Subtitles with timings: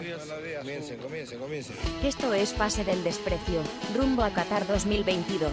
[0.00, 1.76] Comiencen, comiencen, comiencen.
[2.02, 3.60] Esto es Pase del Desprecio,
[3.94, 5.52] rumbo a Qatar 2022.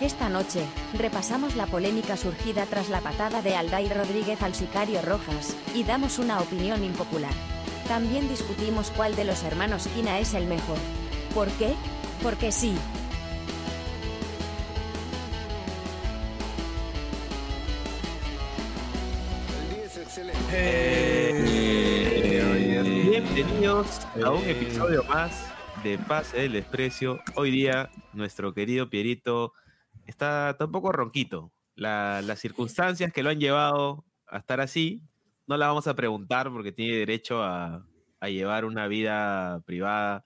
[0.00, 0.64] Esta noche,
[0.94, 6.18] repasamos la polémica surgida tras la patada de Alday Rodríguez al sicario Rojas, y damos
[6.18, 7.34] una opinión impopular.
[7.86, 10.78] También discutimos cuál de los hermanos Kina es el mejor.
[11.34, 11.74] ¿Por qué?
[12.22, 12.74] Porque sí.
[19.60, 20.40] El día es excelente.
[20.52, 20.93] Eh,
[23.22, 25.52] bienvenidos a un episodio más
[25.84, 27.20] de Pase del Desprecio.
[27.36, 29.52] Hoy día nuestro querido Pierito
[30.04, 31.52] está, está un poco ronquito.
[31.76, 35.00] La- las circunstancias que lo han llevado a estar así
[35.46, 37.86] no la vamos a preguntar porque tiene derecho a,
[38.18, 40.24] a llevar una vida privada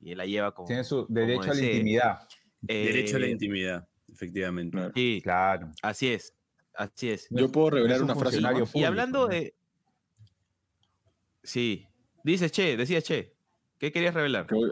[0.00, 0.68] y él la lleva como...
[0.68, 2.18] Tiene su como derecho a la intimidad.
[2.62, 4.78] Derecho a la Eh, intimidad, efectivamente.
[4.94, 5.70] Sí, Claro.
[5.82, 6.34] así es.
[6.74, 7.26] Así es.
[7.30, 8.40] Yo puedo revelar es un una frase.
[8.72, 9.54] Y hablando de...
[11.42, 11.86] Sí.
[12.24, 13.34] Dices, Che, decías, Che.
[13.78, 14.46] ¿Qué querías revelar?
[14.46, 14.70] Que voy-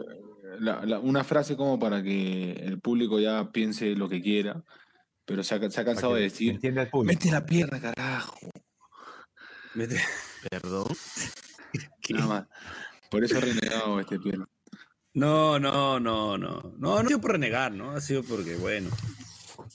[0.59, 4.63] la- la- una frase como para que el público ya piense lo que quiera,
[5.25, 7.13] pero se ha, se ha Para cansado de decir, Entiende el público.
[7.19, 8.37] mete la pierna, carajo.
[10.49, 10.85] Perdón.
[12.09, 12.47] Nada más.
[13.09, 14.47] Por eso ha renegado este pierna.
[15.13, 16.61] No, no, no, no.
[16.61, 17.91] No, no ha sido por renegar, ¿no?
[17.91, 18.89] Ha sido porque, bueno.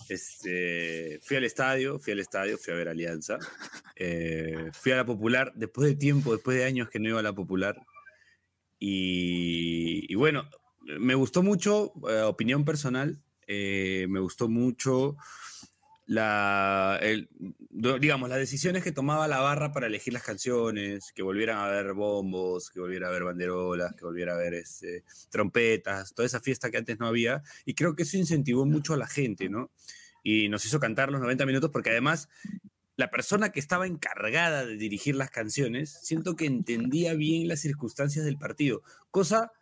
[0.09, 3.39] Este, fui al estadio, fui al estadio, fui a ver Alianza.
[3.97, 7.23] eh, fui a la popular después de tiempo, después de años que no iba a
[7.23, 7.77] la popular.
[8.79, 10.49] Y, bueno,
[10.83, 15.17] me gustó mucho, eh, opinión personal, eh, me gustó mucho
[16.07, 17.01] la,
[17.71, 21.95] digamos, las decisiones que tomaba la barra para elegir las canciones, que volvieran a haber
[21.95, 26.71] bombos, que volviera a haber banderolas, que volviera a haber este, trompetas, toda esa fiesta
[26.71, 27.43] que antes no había.
[27.65, 29.71] Y creo que eso incentivó mucho a la gente, ¿no?
[30.23, 32.29] Y nos hizo cantar los 90 minutos porque además
[32.97, 38.25] la persona que estaba encargada de dirigir las canciones, siento que entendía bien las circunstancias
[38.25, 39.53] del partido, cosa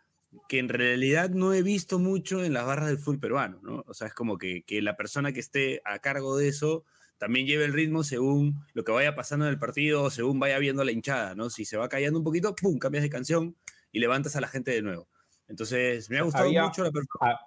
[0.47, 3.83] que en realidad no he visto mucho en las barras del fútbol peruano, ¿no?
[3.87, 6.83] O sea, es como que, que la persona que esté a cargo de eso
[7.17, 10.57] también lleve el ritmo según lo que vaya pasando en el partido, o según vaya
[10.59, 11.49] viendo la hinchada, ¿no?
[11.49, 13.55] Si se va callando un poquito, ¡pum!, cambias de canción
[13.91, 15.07] y levantas a la gente de nuevo.
[15.47, 17.39] Entonces, me ha gustado Había- mucho la persona.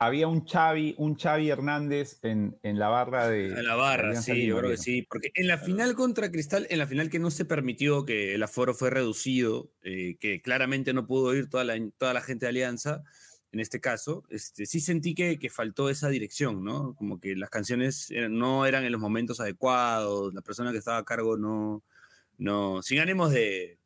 [0.00, 3.46] Había un Xavi, un Xavi Hernández en, en la barra de.
[3.48, 5.02] En la barra, sí, yo creo que sí.
[5.02, 8.42] Porque en la final contra Cristal, en la final que no se permitió, que el
[8.42, 12.50] aforo fue reducido, eh, que claramente no pudo ir toda la, toda la gente de
[12.50, 13.02] Alianza,
[13.50, 16.94] en este caso, este, sí sentí que, que faltó esa dirección, ¿no?
[16.94, 20.98] Como que las canciones eran- no eran en los momentos adecuados, la persona que estaba
[20.98, 21.82] a cargo no,
[22.36, 23.78] no, sin ánimos de,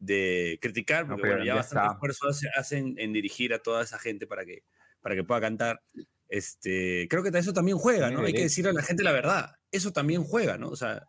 [0.00, 1.94] de criticar, porque bueno, ya ya bastante está.
[1.94, 4.62] esfuerzo hace- hacen en dirigir a toda esa gente para que,
[5.00, 5.80] para que pueda cantar.
[6.28, 8.20] Este, creo que eso también juega, ¿no?
[8.20, 9.52] Hay que decirle a la gente la verdad.
[9.70, 10.68] Eso también juega, ¿no?
[10.68, 11.06] O sea,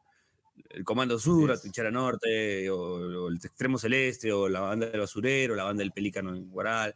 [0.69, 1.57] el Comando Sur, la.
[1.57, 5.91] Trinchera Norte, o, o el Extremo Celeste, o la banda del Basurero, la banda del
[5.91, 6.95] Pelícano en Guaral,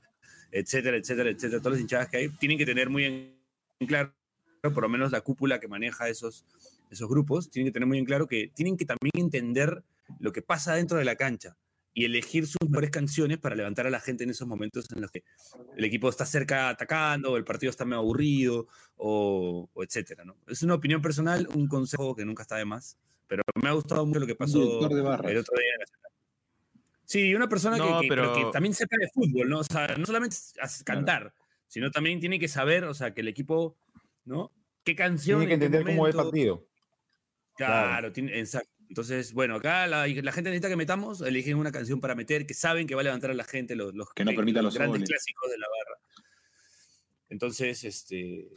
[0.51, 1.61] etcétera, etcétera, etcétera.
[1.61, 4.13] Todas las hinchadas que hay tienen que tener muy en claro,
[4.61, 6.45] por lo menos la cúpula que maneja esos,
[6.89, 9.83] esos grupos, tienen que tener muy en claro que tienen que también entender
[10.19, 11.57] lo que pasa dentro de la cancha
[11.95, 15.11] y elegir sus mejores canciones para levantar a la gente en esos momentos en los
[15.11, 15.23] que
[15.77, 18.67] el equipo está cerca atacando, o el partido está medio aburrido,
[18.97, 20.35] o, o etcétera, ¿no?
[20.47, 24.05] Es una opinión personal, un consejo que nunca está de más, pero me ha gustado
[24.05, 24.85] mucho lo que pasó el
[25.37, 25.85] otro día en.
[27.05, 29.59] Sí, una persona que- No, que, pero pero- que también sepa de fútbol, ¿no?
[29.59, 30.35] O sea, no solamente
[30.85, 31.33] cantar,
[31.67, 33.75] sino también tiene que saber, o sea, que el equipo,
[34.25, 34.51] ¿no?
[34.83, 35.39] ¿Qué canción?
[35.41, 36.31] Tiene que en qué entender cómo va el momento?
[36.31, 36.67] partido.
[37.55, 38.11] Claro, Claro.
[38.13, 38.71] tiene- exacto.
[38.93, 42.53] Entonces, bueno, acá la, la gente necesita que metamos, eligen una canción para meter, que
[42.53, 45.09] saben que va a levantar a la gente, los, los, Que no los grandes goles.
[45.09, 45.99] clásicos de la barra.
[47.27, 48.49] Entonces, este,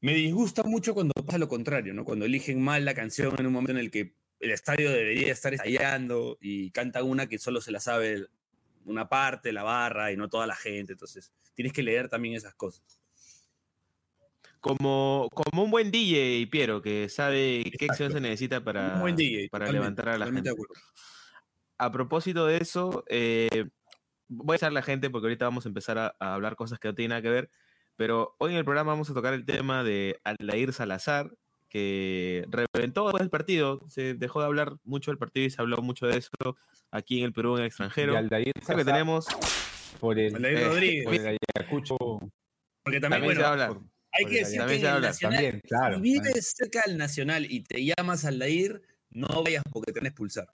[0.00, 2.06] me disgusta mucho cuando pasa lo contrario, ¿no?
[2.06, 5.52] Cuando eligen mal la canción en un momento en el que el estadio debería estar
[5.52, 8.28] estallando y cantan una que solo se la sabe
[8.86, 10.92] una parte, la barra, y no toda la gente.
[10.92, 13.02] Entonces, tienes que leer también esas cosas.
[14.64, 19.14] Como, como un buen DJ, Piero, que sabe qué acción se necesita para, Un buen
[19.14, 19.50] DJ.
[19.50, 20.50] para levantar a la gente.
[21.76, 23.66] A propósito de eso, eh,
[24.26, 26.88] voy a hacer la gente porque ahorita vamos a empezar a, a hablar cosas que
[26.88, 27.50] no tienen nada que ver,
[27.96, 31.30] pero hoy en el programa vamos a tocar el tema de Aldair Salazar,
[31.68, 35.76] que reventó después del partido, se dejó de hablar mucho del partido y se habló
[35.82, 36.56] mucho de eso
[36.90, 38.14] aquí en el Perú, en el extranjero.
[38.14, 39.26] Y Aldair Creo que Salazar tenemos,
[40.00, 41.04] por el, Aldair eh, Rodríguez.
[41.04, 41.96] por el Ayacucho.
[42.82, 45.96] Porque también, también bueno, hay que decir También que en el Nacional, También, claro.
[45.96, 50.08] si vives cerca del Nacional y te llamas Aldair, no vayas porque te van a
[50.08, 50.48] expulsar.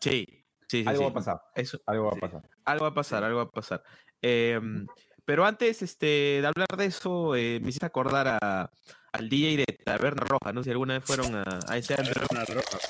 [0.00, 0.26] Sí,
[0.68, 0.84] sí, sí.
[0.86, 1.04] Algo sí.
[1.04, 1.40] va a pasar.
[1.54, 2.42] Eso, Algo va a pasar.
[2.64, 3.82] Algo va a pasar, algo va a pasar.
[4.22, 4.86] Em,
[5.24, 8.70] pero antes este, de hablar de eso, eh, me hiciste acordar a,
[9.12, 10.62] al DJ de Taberna Roja, ¿no?
[10.62, 12.26] Si alguna vez fueron a, a ese antro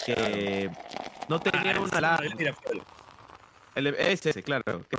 [0.06, 0.70] que
[1.28, 2.34] no tenían una Ah, alarma.
[3.76, 4.86] el ese, ese, claro.
[4.88, 4.96] Que,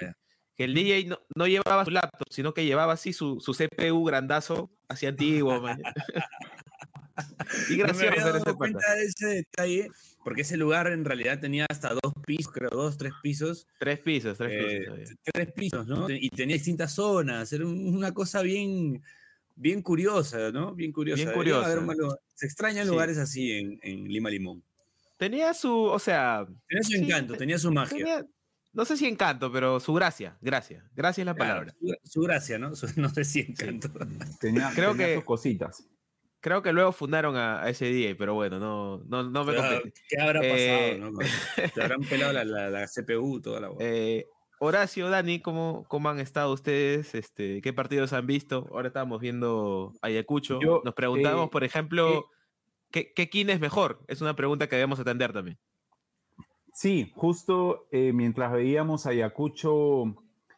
[0.00, 0.06] sí.
[0.56, 4.04] Que el DJ no, no llevaba su laptop, sino que llevaba así su, su CPU
[4.04, 5.60] grandazo, así antiguo.
[5.62, 5.82] man.
[7.70, 8.56] y No me gracioso había dado ese pata.
[8.56, 9.88] cuenta de ese detalle,
[10.24, 13.66] porque ese lugar en realidad tenía hasta dos pisos, creo, dos, tres pisos.
[13.78, 14.94] Tres pisos, tres eh, pisos.
[14.94, 15.16] había.
[15.32, 16.10] tres pisos, ¿no?
[16.10, 19.02] Y tenía distintas zonas, era un- una cosa bien,
[19.56, 20.74] bien curiosa, ¿no?
[20.74, 21.16] Bien curiosa.
[21.16, 21.68] Bien haber curiosa.
[22.34, 22.90] Se extrañan Sí.
[22.90, 24.62] lugares así en, en Lima Limón.
[25.16, 27.96] Tenía su, o sea, Tenía su encanto, te- tenía su magia.
[27.98, 28.26] tenía-
[28.74, 30.84] no sé si encanto, pero su gracia, gracia.
[30.94, 31.74] Gracia es la Claro, palabra.
[31.80, 32.74] su, su gracia, ¿no?
[32.74, 33.88] Su- no sé si encanto.
[34.40, 35.88] Tenía, Creo tenía que- sus cositas.
[36.40, 39.76] Creo que luego fundaron a, a ese DJ, pero bueno, no, no, no me Claro,
[39.80, 40.00] compete.
[40.10, 41.10] ¿Qué habrá Eh, pasado?
[41.12, 41.18] ¿no?
[41.74, 43.70] Te habrán pelado la, la- la CPU, toda la.
[43.80, 44.26] Eh,
[44.60, 47.14] Horacio, Dani, ¿cómo, ¿cómo han estado ustedes?
[47.14, 48.68] Este, ¿Qué partidos han visto?
[48.72, 50.60] Ahora estábamos viendo Ayacucho.
[50.60, 52.26] Yo, Nos preguntamos, eh, por ejemplo,
[52.90, 54.04] ¿qué, ¿qué kin es mejor?
[54.06, 55.58] Es una pregunta que debemos atender también.
[56.74, 60.12] Sí, justo eh, mientras veíamos Ayacucho,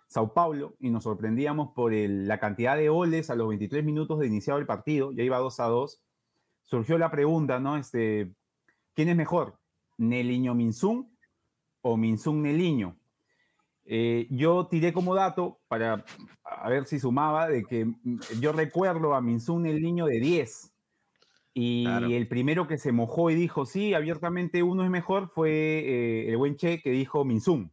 [0.06, 4.26] Sao Paulo, y nos sorprendíamos por la cantidad de goles a los 23 minutos de
[4.26, 6.02] iniciado el partido, ya iba 2 a 2,
[6.64, 7.76] surgió la pregunta, ¿no?
[7.76, 8.32] Este,
[8.94, 9.58] ¿Quién es mejor?
[9.98, 11.14] ¿Neliño Minsun
[11.82, 12.96] o Minsun Neliño?
[13.84, 16.02] Eh, yo tiré como dato para
[16.44, 20.72] a ver si sumaba de que mm, yo recuerdo a Minsun Neliño de 10.
[21.58, 22.08] Y Claro.
[22.08, 26.36] el primero que se mojó y dijo, sí, abiertamente uno es mejor, fue eh, el
[26.36, 27.72] buen Che que dijo Minsun.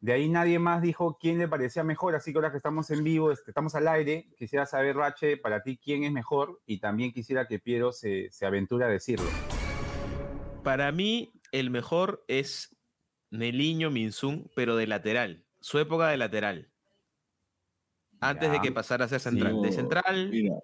[0.00, 3.02] De ahí nadie más dijo quién le parecía mejor, así que ahora que estamos en
[3.02, 7.12] vivo, este, estamos al aire, quisiera saber, Rache, para ti quién es mejor y también
[7.12, 9.24] quisiera que Piero se, se aventure a decirlo.
[10.62, 12.76] Para mí, el mejor es
[13.30, 15.46] Neliño Minsun, pero de lateral.
[15.60, 16.70] Su época de lateral.
[18.20, 19.62] Antes de que pasara a ser central.
[19.62, 20.56] de central, Mira,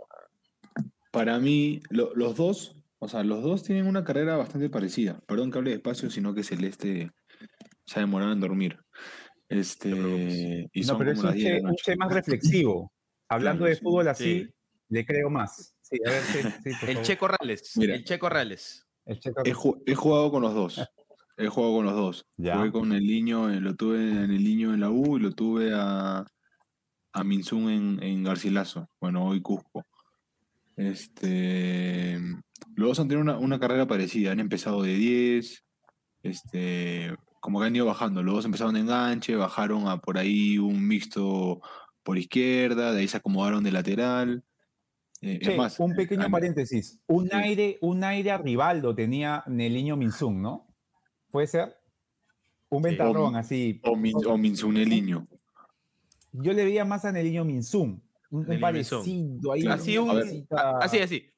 [1.19, 5.20] para mí, lo- los dos, o sea, los dos tienen una carrera bastante parecida.
[5.26, 7.11] Perdón que hable despacio, sino que Celeste
[7.85, 8.79] se ha demorado en dormir.
[9.49, 9.88] Este,
[10.73, 12.93] y no, son pero es un las 10 de che, un che más reflexivo.
[13.29, 14.50] Hablando Claro, de sí, fútbol así, sí.
[14.91, 15.75] le creo más.
[15.82, 17.03] Sí, a ver, sí, el.
[17.03, 17.73] Che Corrales.
[17.76, 17.94] Mira.
[17.97, 18.87] El Che Corrales.
[19.06, 20.81] El Che He, ju- he jugado con los dos.
[21.37, 22.26] He jugado con los dos.
[22.37, 22.59] Ya.
[22.59, 25.32] Jugué con el niño, eh, lo tuve en el niño en la U y lo
[25.32, 26.25] tuve a,
[27.12, 28.88] a Minsun en, en Garcilaso.
[29.00, 29.85] Bueno, hoy Cusco.
[30.78, 32.19] Este,
[32.76, 34.32] los dos han tenido una, una carrera parecida.
[34.32, 35.64] Han empezado de 10.
[36.22, 38.22] Este, como que han ido bajando.
[38.22, 41.60] Los dos empezaron de enganche, bajaron a por ahí un mixto
[42.02, 44.44] por izquierda, de ahí se acomodaron de lateral.
[45.20, 47.00] Eh, Che, es más, un eh, pequeño paréntesis.
[47.06, 47.36] Un Sí.
[47.36, 50.74] aire, un aire a Rivaldo tenía Neliño Minsun, ¿no?
[51.31, 51.76] ¿Puede ser?
[52.70, 53.81] Un ventarrón así.
[53.84, 55.26] o, Min, o Minsun el niño.
[56.32, 58.02] Yo le veía más a Neliño Minsun.
[58.30, 59.02] Un, un parecido
[59.52, 59.62] ahí.
[59.62, 59.75] Claro.
[59.80, 60.46] Así un-
[60.80, 61.30] Así, así.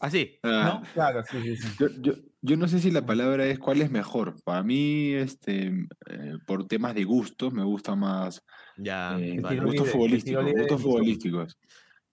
[0.00, 0.38] Así.
[0.42, 0.92] Ah, ¿No?
[0.94, 1.68] Claro, sí, sí, sí.
[1.78, 4.34] Yo, yo, yo no sé si la palabra es cuál es mejor.
[4.42, 5.66] Para mí, este,
[6.08, 8.42] eh, por temas de gustos, me gusta más
[8.76, 9.16] Ya.
[9.20, 9.60] eh, vale.
[9.60, 10.44] gustos futbolísticos.
[10.52, 11.56] Gustos futbolísticos.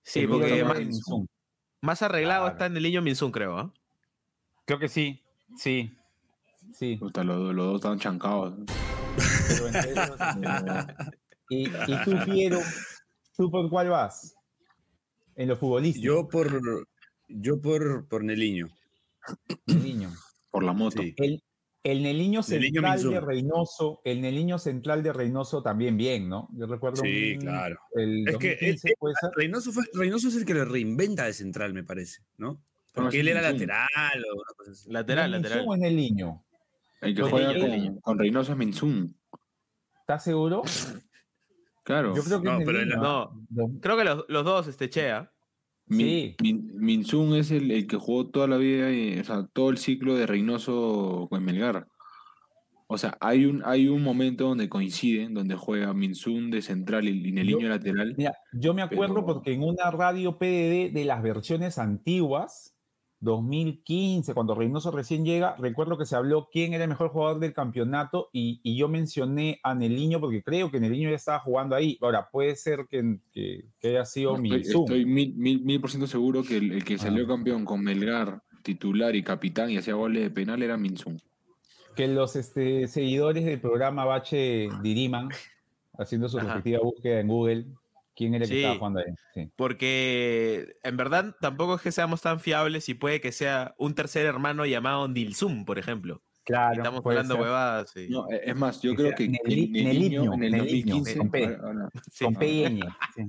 [0.04, 0.80] Sí, porque más,
[1.82, 2.54] más arreglado Claro.
[2.54, 3.58] está en el niño Minsun, creo.
[3.58, 3.74] ¿ah?
[4.66, 5.24] Creo que sí.
[5.58, 5.92] Sí.
[6.74, 6.98] Sí.
[6.98, 8.54] Puta, los, los dos están chancados.
[9.48, 11.10] pero entre ellos, eh,
[11.50, 12.60] y, y tú, Piero,
[13.40, 14.36] ¿tú por cuál vas?
[15.36, 16.06] En lo futbolístico.
[16.06, 16.86] Yo por,
[17.30, 18.68] yo por, por Neliño.
[19.66, 20.12] Neliño.
[20.52, 21.02] Por la moto.
[21.02, 21.14] Sí.
[21.18, 21.42] El,
[21.84, 23.22] el Neliño Neliño central de.
[23.22, 26.50] Reynoso, el Neliño central de Reynoso también bien, ¿no?
[26.52, 27.78] Yo recuerdo Sí, un- claro.
[27.94, 29.30] el Es que 2015, él- puede ser.
[29.38, 32.62] Reynoso, fue- Reynoso es el que lo reinventa de central, me parece, ¿no?
[32.94, 33.88] Porque él era lateral
[34.30, 34.92] o una cosa así.
[34.92, 35.60] Lateral, ¿No es lateral.
[35.60, 36.44] Minsun o es Neliño?
[37.00, 39.16] El que juega con, con Reynoso es Minsun.
[40.02, 40.64] ¿Estás seguro?
[41.90, 42.16] Claro.
[42.16, 43.80] Yo creo que No, pero no.
[43.82, 45.32] Creo que los, los dos, este Chea.
[45.88, 46.36] Min- sí.
[46.44, 49.80] Min- Minsun es el, el que jugó toda la vida, y, o sea, todo el
[49.80, 51.88] ciclo de Reynoso con Melgar.
[52.86, 57.28] O sea, hay un, hay un momento donde coinciden, donde juega Minsun de central y,
[57.28, 58.14] y Neliño Yo- lateral.
[58.16, 62.76] Mira, yo me acuerdo Pero- porque en una radio PDD de las versiones antiguas,
[63.22, 67.54] 2015, cuando Reynoso recién llega, recuerdo que se habló quién era el mejor jugador del
[67.54, 71.98] campeonato y, y yo mencioné a Neliño porque creo que Neliño ya estaba jugando ahí.
[72.02, 74.82] Ahora, puede ser que, que- que haya sido Estoy, Minsun.
[74.84, 77.28] estoy mil, mil, mil por ciento seguro que el, el que salió Ah.
[77.28, 81.20] campeón con Melgar, titular y capitán y hacía goles de penal era Minsun.
[81.96, 85.30] Que los este, seguidores del programa Bache diriman,
[85.98, 86.48] haciendo su Ajá.
[86.54, 87.66] respectiva búsqueda en Google,
[88.20, 88.62] quién era el que Sí.
[88.62, 89.06] estaba jugando ahí.
[89.34, 89.50] Sí.
[89.56, 94.26] Porque en verdad tampoco es que seamos tan fiables y puede que sea un tercer
[94.26, 96.22] hermano llamado Nilsum, por ejemplo.
[96.42, 97.44] Y Claro, estamos hablando ser.
[97.44, 97.92] huevadas.
[97.92, 98.08] sí.
[98.10, 101.18] No, es más, yo Que creo sea que Neli- Neliño Neliño, en el Neliño, 2015.
[101.18, 101.58] con P.
[102.12, 102.80] Sí, Con P y Ñ,
[103.16, 103.24] sí.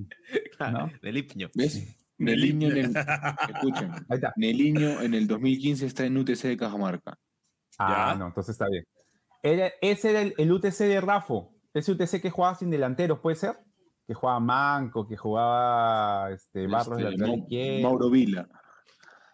[0.58, 0.90] ¿no?
[1.02, 1.50] Neliño.
[1.54, 1.96] ¿Ves?
[2.18, 2.92] Neliño en el.
[3.54, 3.92] Escuchen.
[3.92, 4.32] Ahí está.
[4.36, 7.16] Neliño en el 2015 está en UTC de Cajamarca.
[7.78, 8.18] Ah, ¿Ya?
[8.18, 8.84] no, entonces está bien.
[9.42, 11.54] Era, ese era el, el UTC de Rafo.
[11.72, 13.56] Ese UTC que jugaba sin delanteros, ¿puede ser?
[14.10, 17.82] Que jugaba Manco, que jugaba este, Barros de Este, lateral Mau- izquierdo.
[17.82, 18.48] Mauro Vila.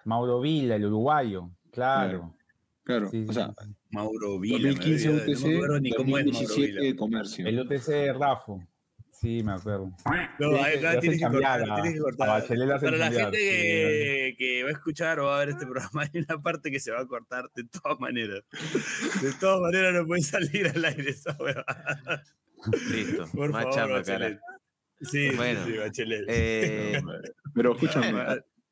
[0.05, 1.51] Mauro Vila, el uruguayo.
[1.73, 2.35] Claro.
[2.85, 3.75] Claro, Sí, o sí, sea, sí.
[3.91, 4.59] Mauro Vila.
[4.59, 6.97] me 2015 olvidé, UTC, no ni cómo es Mauro 2017 Vila.
[6.99, 7.47] Comercio.
[7.47, 8.63] El UTC de Rafo.
[9.13, 9.91] Sí, me acuerdo.
[10.39, 12.27] No, acá tienes que cortar, a- tienes que cortar.
[12.29, 15.65] Para la cambiar, gente sí, que, que va a escuchar o va a ver este
[15.65, 18.45] programa, hay una parte que se va a cortar de todas maneras.
[19.23, 22.23] De todas maneras no puede salir al aire esa huevada.
[22.91, 23.25] Listo.
[23.33, 24.03] Por Más favor, chamba,
[25.01, 26.25] Sí, sí, Bueno, sí, Bachelet.
[26.29, 27.01] Eh,
[27.55, 28.13] Pero escúchame,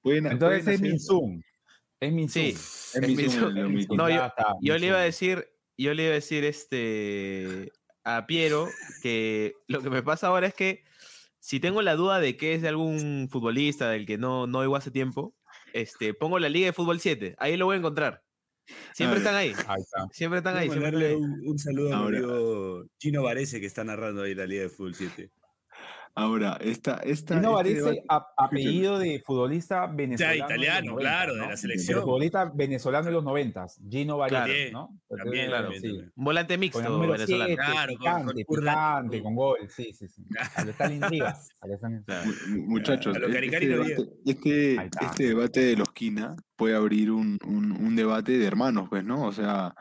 [0.01, 1.43] pueden, Entonces pueden es hacer- Minzum.
[2.01, 2.43] Es Minzum.
[2.43, 2.49] sí.
[2.51, 3.97] es el 2015.
[3.97, 7.73] No, yo- está, Yo le iba a decir, yo le iba a decir este
[8.05, 8.69] a Piero
[9.03, 10.85] que lo que me pasa ahora es que
[11.41, 14.77] si tengo la duda de que es de algún futbolista del que no, no oigo
[14.77, 15.35] hace tiempo,
[15.73, 18.23] este, pongo la Liga de Fútbol 7, ahí lo voy a encontrar.
[18.95, 20.09] Siempre Ah, están ahí, Ahí está.
[20.13, 20.69] siempre están ahí.
[20.71, 21.15] Siempre están mandarle ahí.
[21.15, 24.95] un, un saludo a mi Chino Varese que está narrando ahí la Liga de Fútbol
[24.95, 25.31] 7.
[26.17, 30.37] Ahora, esta, esta, No este a- apellido de futbolista O venezolano.
[30.37, 31.45] los italiano, 90, claro, de ¿no?
[31.47, 32.03] la De selección.
[32.03, 35.01] futbolista venezolano de los noventas, Gino Varese, También, ¿no?
[35.09, 35.81] También, claro, sí.
[35.83, 36.13] también.
[36.15, 37.47] Un volante mixto número venezolano.
[37.47, 40.23] 7, Claro, picante, con picante, con gol, sí, sí, sí.
[40.55, 42.31] Al Stalin Rivas, al Stalin- Claro.
[42.49, 47.73] Mu- Muchachos, este, Caricarino debate, este, este debate de los Quina puede abrir un, un-
[47.73, 49.25] un debate de hermanos, pues, ¿no?
[49.27, 49.75] O sea,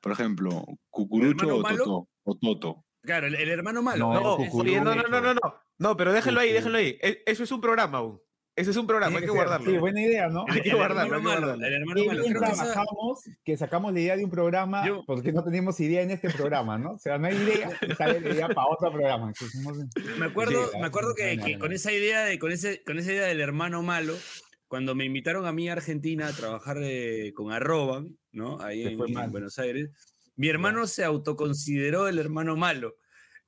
[0.00, 1.62] por ejemplo, Cucurucho o?
[1.64, 2.08] Toto.
[2.22, 2.84] O Toto.
[3.02, 3.98] Claro, el, el hermano malo.
[4.14, 4.38] No, No,
[4.94, 5.40] no, no, no, no,
[5.90, 5.96] no.
[5.96, 6.98] Pero déjenlo ahí, déjenlo ahí.
[7.00, 8.20] E- Eso es un programa aún.
[8.56, 9.68] Eso es un programa, hay que guardarlo.
[9.68, 10.44] Sí, buena idea, ¿no?
[10.48, 11.66] Hay que el guardarlo, hermano hay que malo, guardarlo.
[11.66, 12.22] el hermano Qué malo.
[12.22, 16.12] bien trabajamos que sacamos la idea de un programa Yo- porque no teníamos idea en
[16.12, 16.92] este programa, ¿no?
[16.92, 19.32] O sea, no hay idea, sale la idea para otro programa.
[20.20, 23.10] Me acuerdo, Sí, me acuerdo que, que con esa idea de, con ese, con esa
[23.12, 24.14] idea del hermano malo,
[24.68, 28.60] cuando me invitaron a mí a Argentina a trabajar eh, con Arroban, ¿no?
[28.60, 29.32] Ahí en, en.
[29.32, 29.90] Buenos Aires,
[30.36, 32.94] mi hermano se autoconsideró el hermano malo.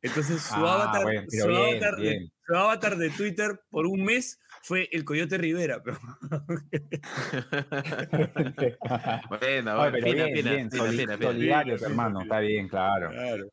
[0.06, 2.32] Entonces su Ah, avatar, bueno, su, bien, avatar de, bien.
[2.46, 5.82] su avatar de Twitter por un mes fue el Coyote Rivera.
[5.86, 5.98] Pero,
[9.28, 13.10] Bueno, Oye, bueno, pero fina, bien, fina, fina, solidario, hermano, está bien, claro.
[13.10, 13.46] claro,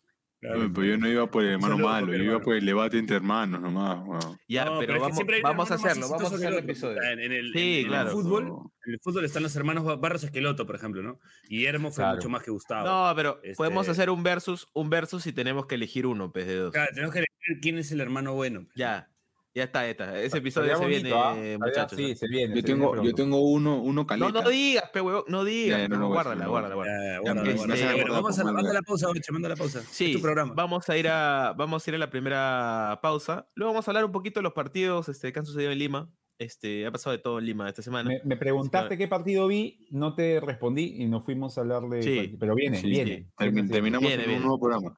[0.44, 0.72] claro.
[0.74, 3.62] Pero yo no iba por el hermano malo, yo iba por el debate entre hermanos
[3.62, 4.00] nomás.
[4.48, 7.02] Ya, No, pero vamos, vamos a hacerlo, vamos a hacer el episodio.
[7.02, 8.10] En, el, Sí, en- en claro.
[8.10, 8.44] el fútbol,
[8.86, 11.20] en el fútbol están los hermanos Ba- Barros Esqueloto, por ejemplo, ¿no?
[11.50, 12.16] Guillermo fue Claro.
[12.18, 12.86] mucho más que Gustavo.
[12.88, 16.46] No, pero podemos Este- hacer un versus, un versus y tenemos que elegir uno, pues
[16.48, 16.72] de dos.
[16.74, 18.68] Claro, tenemos que elegir quién es el hermano bueno.
[18.76, 19.10] Ya,
[19.56, 20.20] ya está, ya está.
[20.20, 21.66] Ese episodio Estaría se viene, bonito, ¿ah?
[21.68, 21.98] Muchachos.
[21.98, 22.56] Sí, se viene.
[22.56, 24.42] Yo se tengo, viene yo tengo uno, uno No, caleta.
[24.42, 25.80] no digas, pe huevón, no digas.
[25.80, 27.52] Ya, no no, guárdala, guárdala, a guárdala.
[28.10, 29.84] Vamos a la, pausa, Boche, manda la pausa.
[29.90, 30.22] Sí,
[30.56, 33.48] vamos a ir a vamos a ir a la primera pausa.
[33.54, 36.10] Luego vamos a hablar un poquito de los partidos este, que han sucedido en Lima.
[36.44, 38.10] Este, ha pasado de todo en Lima esta semana.
[38.10, 42.04] Me, me preguntaste qué partido vi, no te respondí y nos fuimos a hablar de.
[42.04, 42.36] Sí.
[42.40, 43.18] Pero viene, Sí, viene.
[43.40, 43.68] sí.
[43.70, 44.36] Terminamos Viene, en viene.
[44.38, 44.96] un nuevo programa.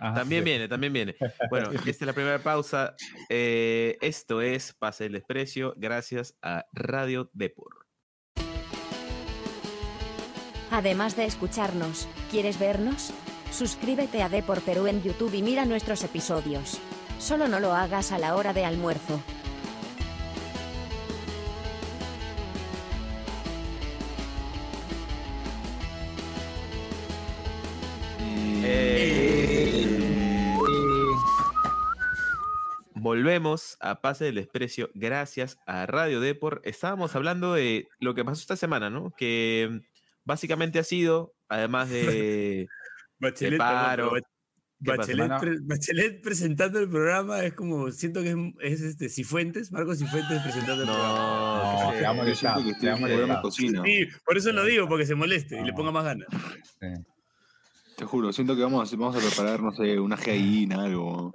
[0.00, 0.50] Ajá, También sí.
[0.50, 1.14] viene, también viene.
[1.50, 2.94] Bueno, esta es la primera pausa.
[3.28, 7.86] Eh, esto es Pase el Desprecio, gracias a Radio Depor.
[10.70, 13.12] Además de escucharnos, ¿quieres vernos?
[13.50, 16.78] Suscríbete a Depor Perú en YouTube y mira nuestros episodios.
[17.18, 19.20] Solo no lo hagas a la hora de almuerzo.
[28.70, 29.86] Eh,
[32.94, 36.60] Volvemos a Pase del Desprecio gracias a Radio Depor.
[36.64, 39.12] Estábamos hablando de lo que pasó esta semana, ¿no?
[39.16, 39.80] Que mm,
[40.24, 42.66] básicamente ha sido, además de...
[43.20, 44.10] Bachelet, Te paro.
[44.10, 44.24] perdón, pero
[44.84, 48.80] ¿Qué Ba- pasa, Bachelet, pre- Bachelet presentando el programa es como, siento que es, es
[48.82, 51.14] este, Cifuentes, Marcos Cifuentes presentando el programa.
[51.14, 53.42] No, No, te programa de molestar.
[53.42, 53.82] cocina.
[53.84, 55.76] Sí, por eso lo digo, porque se moleste y le No.
[55.76, 56.28] ponga más ganas.
[56.80, 56.86] Sí.
[57.98, 61.32] Te juro, siento que vamos, a- vamos a preparar, no sé, una gallina, algo.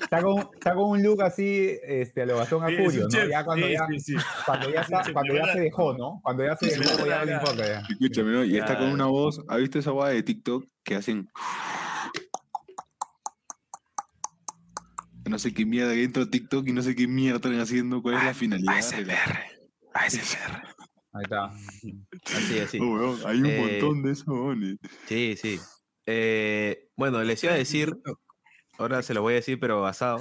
[0.00, 3.08] Está con, está con un look así, este, a lo Sí, es Acurio, un ¿no?
[3.08, 4.14] chef, Ya cuando sí, ya, sí, sí.
[4.44, 5.54] cuando ya, está- chef, cuando de ya verdad.
[5.54, 6.20] se dejó, ¿no?
[6.24, 7.82] Cuando ya se Sí, dejó, de ya no le importa ya.
[7.88, 8.44] Escúchame, ¿no?
[8.44, 9.40] Y está con una voz.
[9.48, 11.30] ¿Has visto esa voz de TikTok que hacen?
[15.24, 18.02] No sé qué mierda que entro a TikTok y no sé qué mierda están haciendo.
[18.02, 18.90] ¿Cuál es la finalidad?
[18.90, 19.46] de la-
[21.12, 21.46] Ahí está.
[22.36, 22.78] así, así.
[22.80, 24.76] Oh, weón, hay un Eh, montón de esos weones.
[25.06, 25.58] Sí, sí.
[26.06, 27.94] Eh, bueno, les iba a decir,
[28.78, 30.20] ahora se lo voy a decir, pero basado.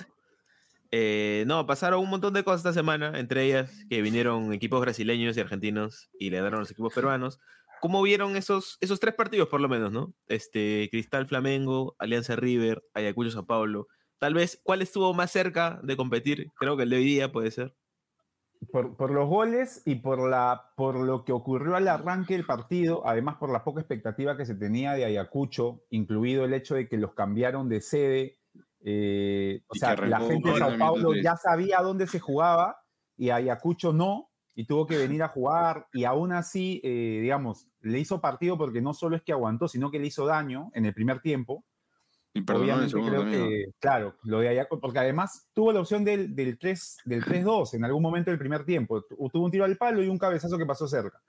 [0.91, 5.37] Eh, no, pasaron un montón de cosas esta semana, entre ellas que vinieron equipos brasileños
[5.37, 7.39] y argentinos y le dieron a los equipos peruanos.
[7.79, 10.13] ¿Cómo vieron esos, esos tres partidos, por lo menos, no?
[10.27, 13.87] Este, Cristal Flamengo, Alianza River, Ayacucho Sao Paulo.
[14.19, 16.47] Tal vez, ¿cuál estuvo más cerca de competir?
[16.59, 17.73] Creo que el de hoy día puede ser.
[18.71, 23.07] Por, por los goles y por, la, por lo que ocurrió al arranque del partido,
[23.07, 26.97] además por la poca expectativa que se tenía de Ayacucho, incluido el hecho de que
[26.97, 28.39] los cambiaron de sede.
[28.81, 32.77] eh, o sea, la gente de Sao Paulo ya sabía dónde se jugaba
[33.17, 37.99] y Ayacucho no, y tuvo que venir a jugar, y aún así, eh, digamos, le
[37.99, 40.93] hizo partido porque no solo es que aguantó, sino que le hizo daño en el
[40.93, 41.63] primer tiempo.
[42.89, 43.47] Segundo creo también, ¿no?
[43.49, 47.73] que, claro, lo de Ayacucho, porque además tuvo la opción del, del 3 del 3-2
[47.73, 49.01] en algún momento del primer tiempo.
[49.03, 51.21] Tu- Tuvo un tiro al palo y un cabezazo que pasó cerca.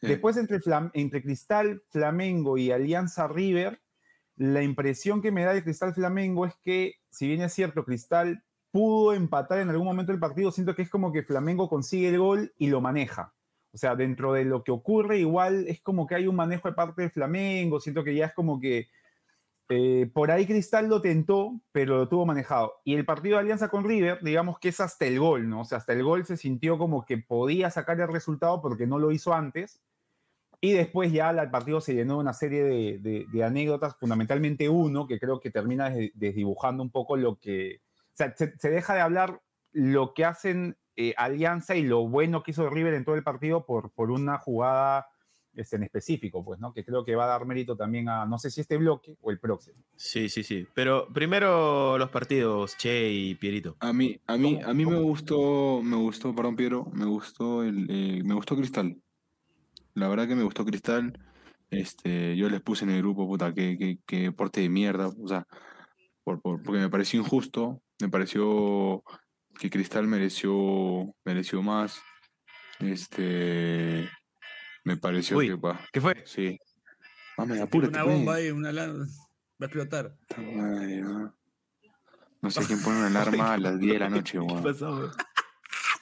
[0.00, 0.06] Sí.
[0.06, 3.80] Después entre, Flam- entre Cristal, Flamengo y Alianza River,
[4.36, 8.42] la impresión que me da de Cristal Flamengo es que, si bien es cierto, Cristal
[8.70, 12.18] pudo empatar en algún momento del partido, siento que es como que Flamengo consigue el
[12.18, 13.34] gol y lo maneja.
[13.72, 16.74] O sea, dentro de lo que ocurre, igual es como que hay un manejo de
[16.74, 18.88] parte de Flamengo, siento que ya es como que
[19.72, 22.74] eh, por ahí Cristal lo tentó, pero lo tuvo manejado.
[22.84, 25.60] Y el partido de Alianza con River, digamos que es hasta el gol, ¿no?
[25.60, 28.98] O sea, hasta el gol se sintió como que podía sacar el resultado porque no
[28.98, 29.80] lo hizo antes.
[30.60, 32.64] Y después ya el partido se llenó de una serie
[32.98, 37.80] de, anécdotas, fundamentalmente uno, que creo que termina des- desdibujando un poco lo que...
[38.08, 42.50] O sea, se, deja de hablar lo que hacen eh, Alianza y lo bueno que
[42.50, 45.06] hizo River en todo el partido por una jugada
[45.54, 46.72] este, en específico, pues, ¿no?
[46.72, 49.30] Que creo que va a dar mérito también a, no sé si este bloque o
[49.30, 49.76] el próximo.
[49.96, 50.66] Sí, sí, sí.
[50.74, 53.76] Pero primero los partidos, Che y Pierito.
[53.80, 57.62] A mí, a mí, ¿Cómo- a mí me gustó, me gustó, perdón, Piero, me gustó
[57.62, 58.96] el, eh, me gustó Cristal.
[59.94, 61.18] La verdad que me gustó Cristal.
[61.70, 65.28] Este, yo les puse en el grupo, puta, que, que, que porte de mierda, o
[65.28, 65.46] sea,
[66.24, 69.02] por, por- porque me pareció injusto, me pareció
[69.58, 72.00] que Cristal mereció, mereció más.
[72.80, 74.08] Este,
[74.84, 75.48] me pareció Uy.
[75.48, 76.22] que, pa, ¿Qué fue?
[76.26, 76.58] sí.
[77.38, 79.06] Mame, apúrate, una bomba ahí, una lan- va
[79.60, 80.14] a explotar.
[80.36, 81.34] Madre, ¿no?
[82.42, 84.62] No sé quién pone una alarma a las 10 de la noche, weón.
[84.62, 85.10] pasó?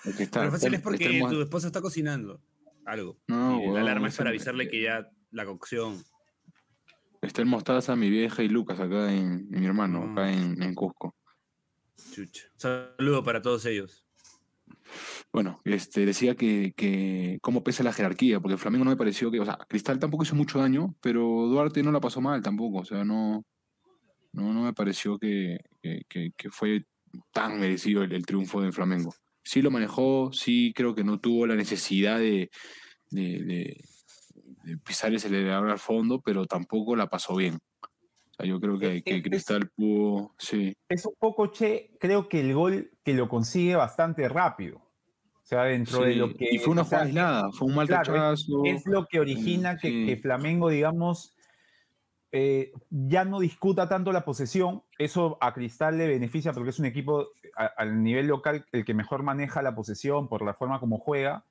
[0.05, 2.41] Porque está- Pero fácil es porque está el mo- tu esposa está cocinando
[2.85, 3.19] algo.
[3.27, 6.03] No, y la alarma es para avisarle que ya la cocción.
[7.21, 10.13] Está el Mostaza, mi vieja y Lucas acá en, mi hermano, Ah.
[10.13, 11.15] acá en, en Cusco.
[12.15, 12.45] Chucha.
[12.57, 14.07] Saludo para todos ellos.
[15.33, 19.31] Bueno, este, decía que, que cómo pesa la jerarquía, porque el Flamengo no me pareció
[19.31, 22.79] que, o sea, Cristal tampoco hizo mucho daño, pero Duarte no la pasó mal tampoco,
[22.79, 23.45] o sea, no,
[24.33, 26.85] no, no me pareció que, que- fue
[27.33, 29.15] tan merecido el, el triunfo del Flamengo.
[29.43, 32.51] Sí lo manejó, sí creo que no tuvo la necesidad de,
[33.11, 33.85] de- de-
[34.65, 37.59] de pisar ese acelerador al fondo, pero tampoco la pasó bien.
[38.39, 42.41] Sea, yo creo que, que Es- Cristal pudo, sí, Es un poco, che, creo que
[42.41, 44.79] el gol que lo consigue bastante rápido.
[44.79, 46.47] O sea, dentro de lo que...
[46.51, 50.07] y fue una jugada aislada, fue un mal claro, es lo que origina que, sí.
[50.07, 51.35] que Flamengo, digamos,
[52.33, 54.83] eh, ya no discuta tanto la posesión.
[54.99, 58.93] Eso a Cristal le beneficia porque es un equipo a- al nivel local el que
[58.93, 61.45] mejor maneja la posesión por la forma como juega.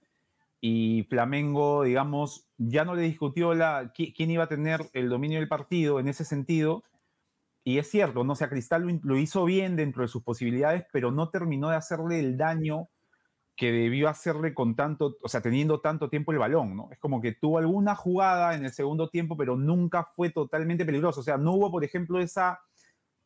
[0.62, 5.40] Y Flamengo, digamos, ya no le discutió la, qui- quién iba a tener el dominio
[5.40, 6.84] del partido en ese sentido.
[7.64, 10.86] Y es cierto, no o sea, Cristal lo, lo hizo bien dentro de sus posibilidades,
[10.92, 12.90] pero no terminó de hacerle el daño
[13.56, 16.90] que debió hacerle con tanto, o sea, teniendo tanto tiempo el balón, ¿no?
[16.92, 21.22] Es como que tuvo alguna jugada en el segundo tiempo, pero nunca fue totalmente peligroso.
[21.22, 22.60] O sea, no hubo, por ejemplo, esa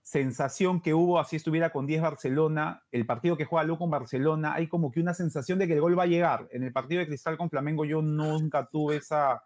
[0.03, 4.53] sensación que hubo, así estuviera con 10 Barcelona, el partido que juega Lu con Barcelona,
[4.53, 6.47] hay como que una sensación de que el gol va a llegar.
[6.51, 9.43] En el partido de Cristal con Flamengo yo nunca tuve esa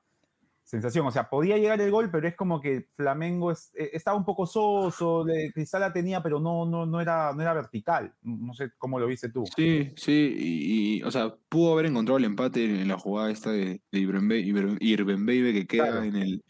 [0.63, 1.06] sensación.
[1.06, 4.26] O sea, podía llegar el gol, pero es como que Flamengo es- eh, estaba un
[4.26, 8.13] poco soso, Cristal la tenía, pero no, no, no, era, no era vertical.
[8.24, 9.44] No sé cómo lo viste tú.
[9.56, 13.52] Sí, sí, y, y, o sea, pudo haber encontrado el empate en, la jugada esta
[13.52, 16.04] de, de Iber- Irbenbeibe que queda Claro.
[16.04, 16.44] en el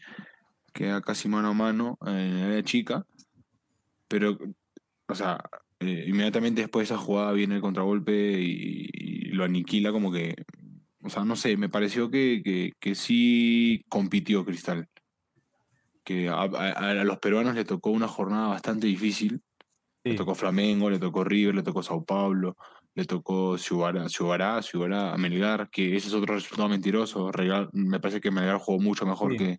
[0.72, 3.06] queda casi mano a mano en área chica,
[4.08, 4.38] pero,
[5.08, 5.42] o sea,
[5.80, 10.34] eh, inmediatamente después de esa jugada viene el contragolpe y, y lo aniquila como que,
[11.02, 14.88] o sea, no sé, me pareció que, que, que sí compitió Cristal,
[16.04, 19.42] que a, a- a los peruanos le tocó una jornada bastante difícil.
[20.04, 22.56] Le tocó Flamengo, le tocó River, le tocó Sao Paulo,
[22.94, 27.32] le tocó Ciubará, Ciubará, Ciubará, a Melgar, que ese es otro resultado mentiroso.
[27.72, 29.38] Me parece que Melgar jugó mucho mejor Sí.
[29.38, 29.58] que,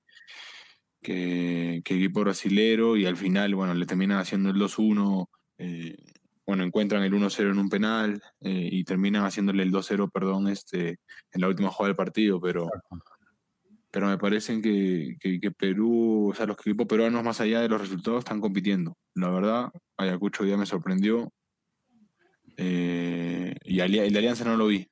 [1.07, 5.95] que, que equipo brasilero y al final, bueno, le terminan haciendo el 2-1, eh,
[6.45, 10.99] bueno, encuentran el 1-0 en un penal eh, y terminan haciéndole el 2-0, perdón, este,
[11.31, 12.69] en la última jugada del partido, pero
[13.91, 17.69] pero me parecen que, que- que Perú, o sea, los equipos peruanos más allá de
[17.69, 18.95] los resultados están compitiendo.
[19.15, 21.31] La verdad, Ayacucho ya me sorprendió.
[22.57, 24.87] Eh, y el de Alianza no lo vi.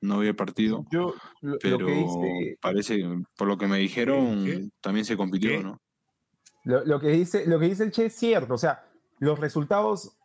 [0.00, 3.02] No vi el partido, Yo lo, lo pero que parece,
[3.36, 4.68] por lo que me dijeron, ¿Qué?
[4.80, 5.62] también se compitió, ¿Qué?
[5.62, 5.80] ¿no?
[6.64, 8.54] lo, lo que dice, lo que dice el Che es cierto.
[8.54, 8.84] O sea,
[9.18, 10.16] los resultados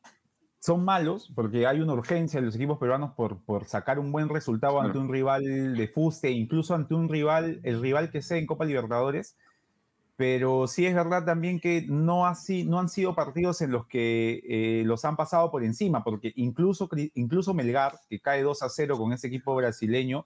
[0.59, 4.29] son malos porque hay una urgencia de los equipos peruanos por, por sacar un buen
[4.29, 8.45] resultado ante un rival de fuste, incluso ante un rival, el rival que sea en
[8.45, 9.37] Copa Libertadores.
[10.15, 14.43] Pero sí es verdad también que no, así, no han sido partidos en los que
[14.47, 18.97] eh, los han pasado por encima, porque incluso, incluso Melgar, que cae 2 a 0
[18.97, 20.25] con ese equipo brasileño,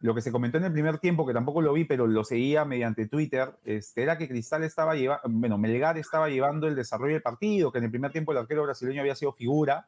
[0.00, 2.64] lo que se comentó en el primer tiempo, que tampoco lo vi, pero lo seguía
[2.64, 7.22] mediante Twitter, este, era que Cristal estaba llevando, bueno, Melgar estaba llevando el desarrollo del
[7.22, 9.86] partido, que en el primer tiempo el arquero brasileño había sido figura.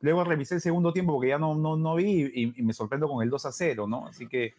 [0.00, 3.28] Luego revisé el segundo tiempo porque ya no, no, vi y, me sorprendo con el
[3.28, 4.06] 2 a 0, ¿no?
[4.06, 4.54] Así que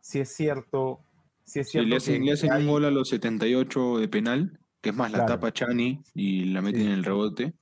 [0.00, 1.00] sí es cierto.
[1.46, 4.90] Sí es cierto le hacen, le hacen un gol a los 78 de penal, que
[4.90, 7.54] es más, la tapa Chani y la meten en el rebote.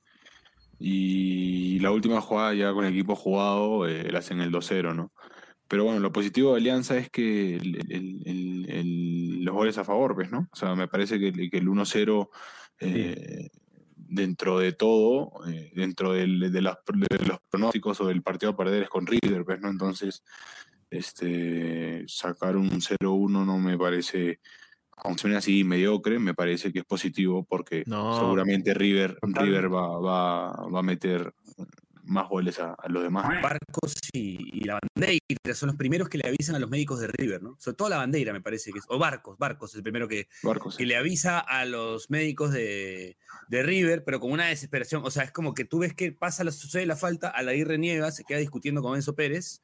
[0.79, 5.13] Y la última jugada ya con el equipo jugado, eh, le hacen el 2-0, ¿no?
[5.67, 7.59] Pero bueno, lo positivo de Alianza es que
[9.41, 10.49] los goles a favor, ¿ves, no?
[10.51, 12.29] O sea, me parece que, el 1-0,
[12.79, 13.49] eh,
[13.95, 16.77] dentro de todo, eh, dentro de, los
[17.49, 19.69] pronósticos o del partido a perder es con River, ¿ves, no?
[19.69, 20.23] Entonces,
[20.89, 24.39] este, sacar un 0-1 no me parece,
[24.97, 30.67] aunque suene así mediocre, me parece que es positivo porque seguramente River, River va, va,
[30.69, 31.33] va a meter
[32.05, 33.25] más goles a, los demás.
[33.41, 35.19] Barcos y, la bandera
[35.53, 37.55] son los primeros que le avisan a los médicos de River, ¿no?
[37.59, 38.85] Sobre todo la bandera, me parece que es.
[38.87, 40.27] O Barcos, Barcos es el primero que,
[40.77, 43.17] que le avisa a los médicos de,
[43.49, 45.03] River, pero con una desesperación.
[45.05, 47.51] O sea, es como que tú ves que pasa, la, sucede la falta, a la
[47.51, 49.61] reniega, se queda discutiendo con Enzo Pérez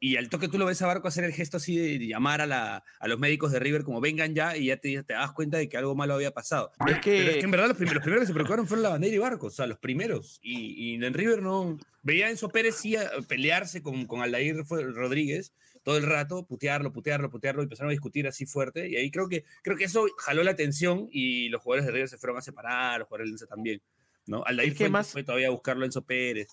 [0.00, 2.46] y al toque tú lo ves a Barco hacer el gesto así de llamar a,
[2.46, 5.58] la, a los médicos de River como vengan ya y ya te, te das cuenta
[5.58, 6.72] de que algo malo había pasado.
[6.88, 9.50] Es que, en verdad los, primeros, que se preocuparon fueron la bandera y Barco, o
[9.50, 10.40] sea, los primeros.
[10.42, 11.78] Y, y en River no...
[12.02, 12.96] Veía a Enzo Pérez sí
[13.28, 18.26] pelearse con, con Aldair Rodríguez todo el rato, putearlo, putearlo, putearlo y empezaron a discutir
[18.26, 18.88] así fuerte.
[18.88, 22.08] Y ahí creo que, creo que eso jaló la atención y los jugadores de River
[22.08, 23.82] se fueron a separar, los jugadores de Enzo también.
[24.26, 24.44] ¿no?
[24.44, 25.12] Aldair fue, más...
[25.12, 26.48] fue todavía a buscarlo a Enzo Pérez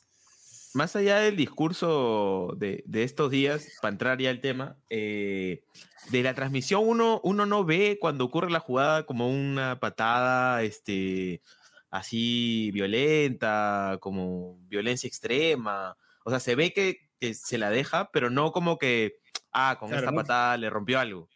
[0.74, 5.64] más allá del discurso de, estos días, para entrar ya al tema, eh,
[6.12, 11.42] de la transmisión uno, uno no ve cuando ocurre la jugada como una patada este,
[11.90, 15.98] así violenta, como violencia extrema.
[16.24, 19.16] O sea, se ve que, se la deja, pero no como que,
[19.52, 21.30] ah, con esta patada le rompió algo.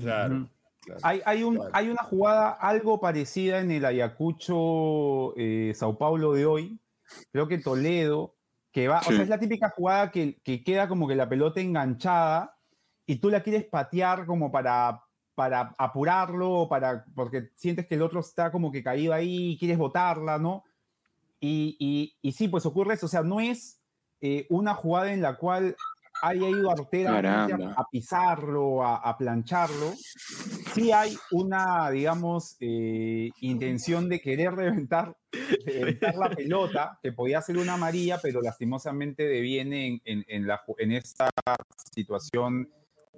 [0.00, 0.48] Claro.
[1.02, 6.46] hay, hay, un, hay, una jugada algo parecida en el Ayacucho eh, Sao Paulo de
[6.46, 6.80] hoy.
[7.32, 8.35] Creo que Toledo
[8.84, 12.56] o sea, es la típica jugada que, queda como que la pelota enganchada
[13.06, 15.02] y tú la quieres patear como para,
[15.34, 19.78] para apurarlo, para, porque sientes que el otro está como que caído ahí y quieres
[19.78, 20.64] botarla, ¿no?
[21.40, 23.80] Y, y, sí, pues ocurre eso, o sea, no es
[24.20, 25.76] eh, una jugada en la cual
[26.22, 27.44] haya ido Artera
[27.76, 29.92] a, pisarlo, a, plancharlo,
[30.76, 35.16] sí hay una, digamos, eh, intención de querer reventar,
[36.14, 41.28] la pelota, que podía ser una amarilla, pero lastimosamente deviene en, en, la, en esta
[41.94, 42.70] situación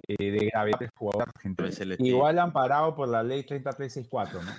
[0.07, 1.69] eh, de gravedad del jugador argentino.
[1.99, 4.51] Igual amparado por la ley 30364, ¿no?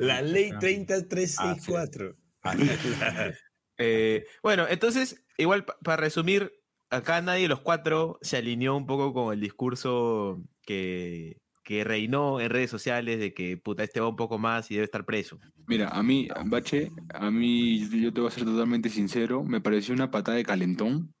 [0.00, 2.16] la ley 30364.
[3.76, 6.52] Eh, bueno, entonces, igual para resumir,
[6.94, 12.50] acá nadie de los cuatro se alineó un poco con el discurso que, reinó en
[12.50, 15.38] redes sociales de que puta, este va un poco más y debe estar preso.
[15.66, 19.94] Mira, a mí, Bache, a mí, yo te voy a ser totalmente sincero, me pareció
[19.94, 21.14] una patada de calentón.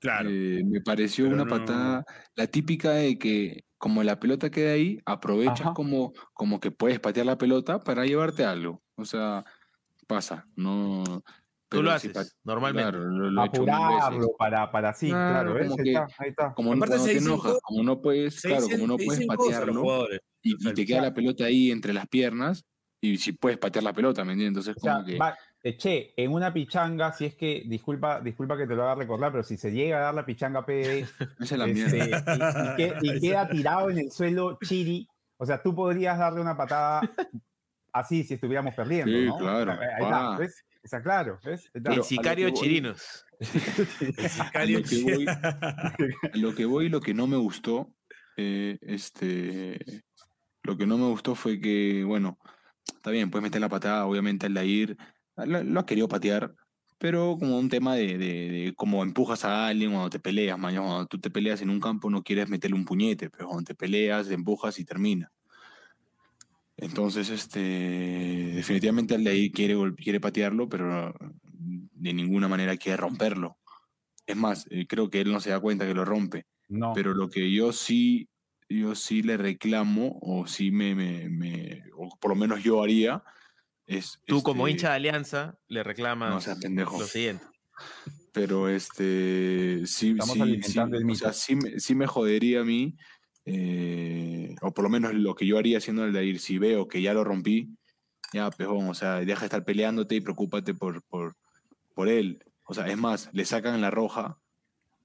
[0.00, 0.28] Claro.
[0.30, 2.04] Eh, me pareció una patada,
[2.36, 7.26] la típica de que como la pelota queda ahí, aprovechas como, como que puedes patear
[7.26, 8.82] la pelota para llevarte algo.
[8.96, 9.44] O sea,
[10.06, 11.04] pasa, no,
[11.68, 12.98] Tú lo haces, normalmente.
[13.38, 15.76] Apurarlo para, para sí, claro, Como,
[16.18, 16.54] ahí está.
[16.54, 20.06] como, no, te enojas, como no puedes, claro, como no puedes patearlo
[20.42, 22.64] y, te queda la pelota ahí entre las piernas
[23.00, 24.66] y si puedes patear la pelota, ¿me entiendes?
[24.66, 25.18] Entonces, como que...
[25.64, 29.32] Eh, che, en una pichanga, si es que, disculpa, disculpa que te lo haga recordar,
[29.32, 31.00] pero si se llega a dar la pichanga PD
[31.40, 32.10] es la este,
[32.78, 37.00] y, y, queda tirado en el suelo Chiri, o sea, tú podrías darle una patada
[37.92, 39.72] así si estuviéramos perdiendo, sí, claro.
[39.72, 40.64] Ahí está, ¿ves?
[40.88, 41.70] Está claro, ¿ves?
[41.84, 43.26] El sicario Chirinos.
[43.38, 45.36] El sicario Chirinos.
[46.32, 47.92] Lo que voy y lo que no me gustó,
[48.38, 50.02] eh, este,
[50.62, 52.38] lo que no me gustó fue que, bueno,
[52.86, 54.96] está bien, puedes meter la patada, obviamente al ir,
[55.36, 56.54] lo, lo, ha querido patear,
[56.96, 61.06] pero como un tema de, de, cómo empujas a alguien cuando te peleas, mañana cuando
[61.06, 64.30] tú te peleas en un campo no quieres meterle un puñete, pero cuando te peleas,
[64.30, 65.30] empujas y termina.
[66.78, 67.58] Entonces, este,
[68.54, 71.12] definitivamente ahí quiere, quiere patearlo, pero
[71.52, 73.58] de ninguna manera quiere romperlo.
[74.26, 76.46] Es más, eh, creo que él no se da cuenta que lo rompe.
[76.68, 76.92] No.
[76.94, 78.28] Pero lo que yo sí,
[78.68, 83.22] yo sí le reclamo, o sí me, me, o por lo menos yo haría,
[83.86, 87.00] Es, Tú como este, hincha de Alianza le reclamas No seas pendejo.
[87.00, 87.46] lo siguiente.
[88.32, 92.94] Pero este sí, sí, sí, o sea, sí, me- sí me jodería a mí,
[93.48, 96.86] eh, o por lo menos lo que yo haría siendo el de ir, si veo
[96.88, 97.70] que ya lo rompí,
[98.32, 101.34] ya, pejón, o sea, deja de estar peleándote y preocúpate por, por,
[101.94, 102.44] por él.
[102.64, 104.36] O sea, es más, le sacan la roja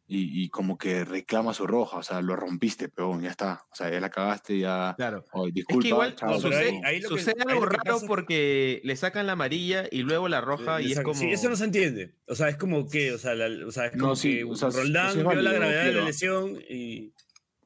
[0.05, 3.63] y, y como que reclama su roja, o sea, lo rompiste, peón, ya está.
[3.71, 4.93] O sea, ya la cagaste, ya.
[4.97, 5.23] Claro.
[5.31, 7.71] oh, Es disculpa, que igual chao, ahí- sucede, ahí lo que- sucede ahí algo lo
[7.71, 10.85] que raro pasa es que- porque le sacan la amarilla y luego la roja y
[10.87, 11.11] es Exacto.
[11.11, 11.21] como...
[11.21, 12.15] Sí, eso no se entiende.
[12.27, 14.43] O sea, es como que, o sea, la- o sea, es No, como sí, que
[14.43, 17.13] o sea, Roldán es vio la gravedad de la lesión y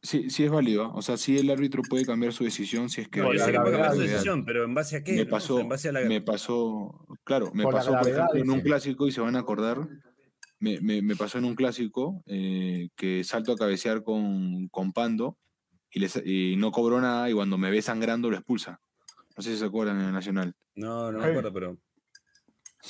[0.02, 3.10] Sí, sí es válido, o sea, sí el árbitro puede cambiar su decisión si es
[3.10, 3.20] que...
[3.20, 5.14] no, la sé que puede cambiar su decisión, pero ¿en base a qué?
[5.14, 5.22] me no?
[5.24, 8.08] O sea, pasó, en base a la me pasó, claro, me Por la pasó, por
[8.10, 9.88] ejemplo, en un clásico, y se van a acordar,
[10.60, 15.38] me, me- me pasó en un clásico eh, que salto a cabecear con, con Pando
[15.92, 18.80] y, les- y no cobró nada y cuando me ve sangrando lo expulsa.
[19.36, 20.56] No sé si se acuerdan en el Nacional.
[20.76, 21.78] No, no me acuerdo, pero.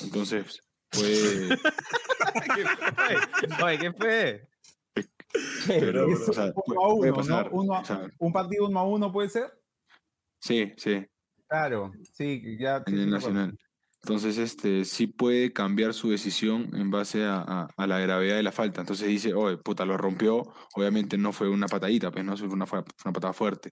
[0.01, 1.07] Entonces, fue...
[2.55, 2.65] ¿Qué
[2.95, 3.63] fue?
[3.65, 4.47] Oye, ¿qué fue?
[5.67, 7.57] Pero, Eso, o sea, uno a puede uno, pasar, ¿no?
[7.61, 9.51] Uno a- o sea, un partido uno a uno puede ser.
[10.39, 11.05] sí, sí.
[11.49, 12.77] Claro, sí, ya.
[12.85, 13.09] en sí, el.
[13.09, 13.57] Nacional.
[14.03, 18.43] Entonces, este, sí puede cambiar su decisión en base a, a- a la gravedad de
[18.43, 18.79] la falta.
[18.81, 20.43] Entonces dice, oye, puta, lo rompió.
[20.75, 23.71] Obviamente no fue una patadita, pues no fue una, fue una patada fuerte.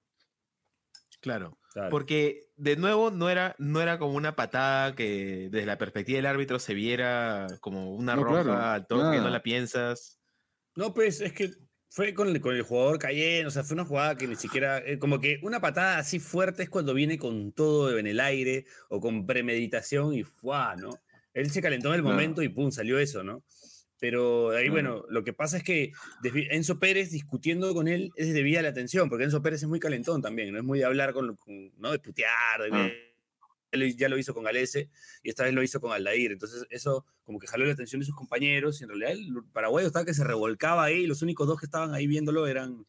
[1.21, 1.57] Claro.
[1.73, 1.89] Claro.
[1.89, 6.25] Porque, de nuevo, no era, no era como una patada que desde la perspectiva del
[6.25, 10.19] árbitro se viera como una No, roja claro, al toque, no la piensas.
[10.75, 11.51] No, pues es que
[11.89, 14.79] fue con el, con el jugador cayendo, o sea, fue una jugada que ni siquiera,
[14.79, 18.65] eh, como que una patada así fuerte es cuando viene con todo en el aire
[18.89, 20.75] o con premeditación y ¡fuá!
[20.75, 20.89] ¿no?
[21.33, 23.43] Él se calentó en el momento y pum, salió eso, ¿no?
[23.97, 25.93] Pero ahí, bueno, lo que pasa es que
[26.51, 29.79] Enzo Pérez discutiendo con él es debida a la atención, porque Enzo Pérez es muy
[29.79, 31.91] calentón también, no es muy de hablar con, con- ¿no?
[31.93, 33.14] De putear, de,
[33.95, 34.89] Ya lo- hizo con Galese
[35.23, 36.31] y esta vez lo hizo con Aldair.
[36.31, 38.79] Entonces, eso como que jaló la atención de sus compañeros.
[38.79, 41.01] Y en realidad, el paraguayo estaba que se revolcaba ahí.
[41.03, 42.85] Y los únicos dos que estaban ahí viéndolo eran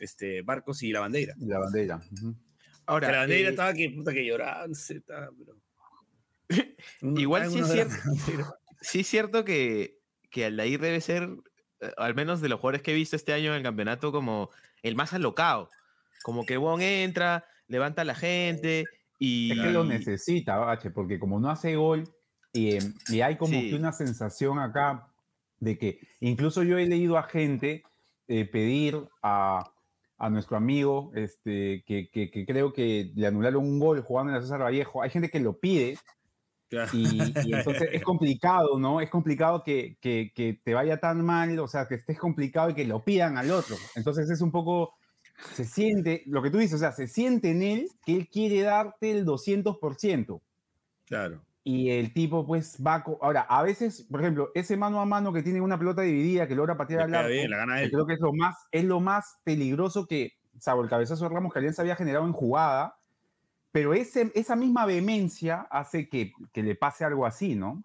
[0.00, 1.34] este, Barcos y la bandera.
[1.38, 2.00] Y La bandera.
[2.12, 2.34] ujú.
[2.86, 5.56] Ahora, Que la bandera eh, estaba que, puta, que lloraba, no sé, estaba, pero-
[7.20, 7.94] Igual sí es cierto.
[8.80, 9.98] sí es cierto que,
[10.30, 11.28] que Aldair debe ser,
[11.80, 14.50] eh, al menos de los jugadores que he visto este año en el campeonato, como
[14.82, 15.68] el más alocado.
[16.22, 18.84] Como que Wong entra, levanta a la gente
[19.20, 19.52] y...
[19.52, 22.02] Es que lo necesita, Bache, porque como no hace gol,
[22.52, 23.70] y, em, y hay como Sí.
[23.70, 25.06] que una sensación acá
[25.60, 27.84] de que incluso yo he leído a gente
[28.26, 29.70] eh, pedir a,
[30.18, 34.36] a nuestro amigo, este, que, que- que creo que le anularon un gol jugando en
[34.36, 35.02] la César Vallejo.
[35.02, 35.96] Hay gente que lo pide
[36.68, 36.90] Claro.
[36.92, 39.00] y, y entonces es complicado, ¿no?
[39.00, 42.84] Es complicado que- que te vaya tan mal, o sea, que estés complicado y que
[42.86, 43.76] lo pidan al otro.
[43.96, 44.94] Entonces es un poco,
[45.54, 48.62] se siente, lo que tú dices, o sea, se siente en él que él quiere
[48.62, 50.40] darte el 200%.
[51.06, 51.42] Claro.
[51.62, 53.04] Y el tipo, pues, va.
[53.20, 56.54] Ahora, a veces, por ejemplo, ese mano a mano que tiene una pelota dividida que
[56.54, 57.90] logra patear al bien, la gana él.
[57.90, 61.52] creo que es lo más, es lo más peligroso que, salvo el cabezazo de Ramos
[61.52, 62.96] que Alianza había generado en jugada,
[63.72, 67.82] pero ese, esa misma vehemencia hace que, que le pase algo así, ¿no?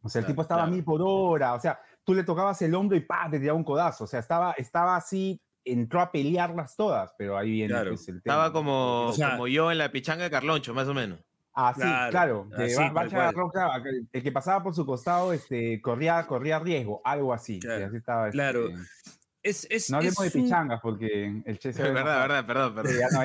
[0.00, 2.62] O sea, el Claro, tipo estaba a mil por hora, o sea, tú le tocabas
[2.62, 3.28] el hombro y ¡pah!
[3.30, 7.50] te tiraba un codazo, o sea, estaba, estaba así, entró a pelearlas todas, pero ahí
[7.50, 7.90] viene Claro.
[7.90, 8.34] pues, el tema.
[8.34, 11.18] Estaba como, O sea- como yo en la pichanga de Carloncho, más o menos.
[11.60, 12.64] Ah, sí, Claro, claro.
[12.64, 13.32] así, va-.
[13.32, 13.68] Roca,
[14.12, 17.58] el que pasaba por su costado este, corría, corría riesgo, algo así.
[17.58, 18.68] Claro, así estaba, claro.
[18.68, 18.80] este,
[19.42, 22.74] Es, es, no hablemos es de un- pichangas porque el Che se verdad, verdad, perdón,
[22.74, 22.92] perdón.
[22.92, 23.24] Sí, ya, no,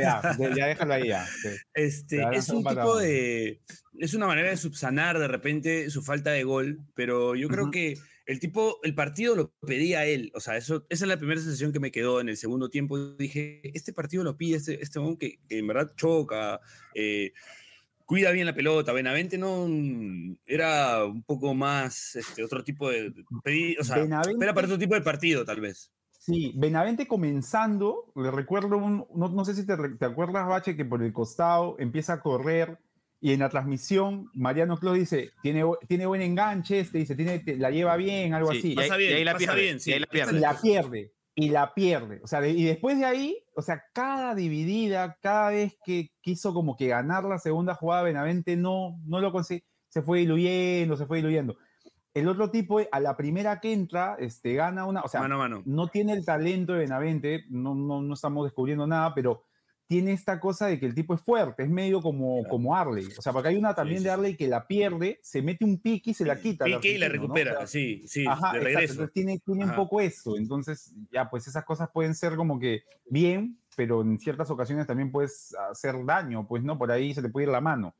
[0.56, 1.26] ya, déjalo ahí ya.
[1.26, 1.50] sí.
[1.74, 3.62] Este, Claro, es un tipo de.
[4.00, 7.98] Es una manera de subsanar de repente su falta de gol, pero yo creo que
[8.26, 10.32] el tipo, el partido lo pedía él.
[10.36, 12.98] O sea, eso, esa es la primera sensación que me quedó en el segundo tiempo.
[13.16, 16.60] Dije, este partido lo pide este, este hombre que, que en verdad choca,
[16.96, 17.34] eh,
[18.06, 18.94] cuida bien la pelota.
[18.94, 23.14] Benavente no mm, era un poco más este, otro tipo de.
[23.44, 25.92] pedí- o sea, Benavente- era para otro tipo de partido, tal vez.
[26.18, 30.86] Sí, Benavente comenzando, le recuerdo, un, no, no sé si te, te acuerdas, Bache, que
[30.86, 32.78] por el costado empieza a correr
[33.26, 37.56] y en la transmisión Mariano Clos dice, tiene, tiene buen enganche, este dice, tiene, te-
[37.56, 38.72] la lleva bien, algo Sí, así.
[38.74, 40.40] y Pasa y bien, ahí la pasa pierde, bien, y ahí la y pierde.
[40.42, 42.20] la pierde, y la pierde.
[42.22, 46.54] O sea, de- y después de ahí, o sea, cada dividida, cada vez que quiso
[46.54, 51.06] como que ganar la segunda jugada, Benavente no, no lo consiguió, se fue diluyendo, se
[51.06, 51.56] fue diluyendo.
[52.14, 55.38] El otro tipo, a la primera que entra, este, gana una, o sea, mano a
[55.38, 55.64] mano.
[55.66, 59.46] no tiene el talento de Benavente, no, no, no estamos descubriendo nada, pero
[59.94, 62.50] tiene esta cosa de que el tipo es fuerte, es medio como, Claro.
[62.50, 63.06] como Arley.
[63.18, 64.14] O sea, porque hay una también sí, de sí.
[64.14, 66.66] Arley que la pierde, se mete un pique y se la quita.
[66.66, 67.36] Pique y la argentino, ¿no?
[67.36, 68.94] recupera, O sea, sí, sí, Ajá, de exacto, regreso.
[68.94, 70.36] entonces tiene, tiene un poco eso.
[70.38, 75.12] Entonces, ya, pues esas cosas pueden ser como que bien, pero en ciertas ocasiones también
[75.12, 76.78] puedes hacer daño, pues, ¿no?
[76.78, 77.96] Por ahí se te puede ir la mano.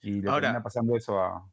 [0.00, 1.46] Y le Ahora- termina pasando eso a.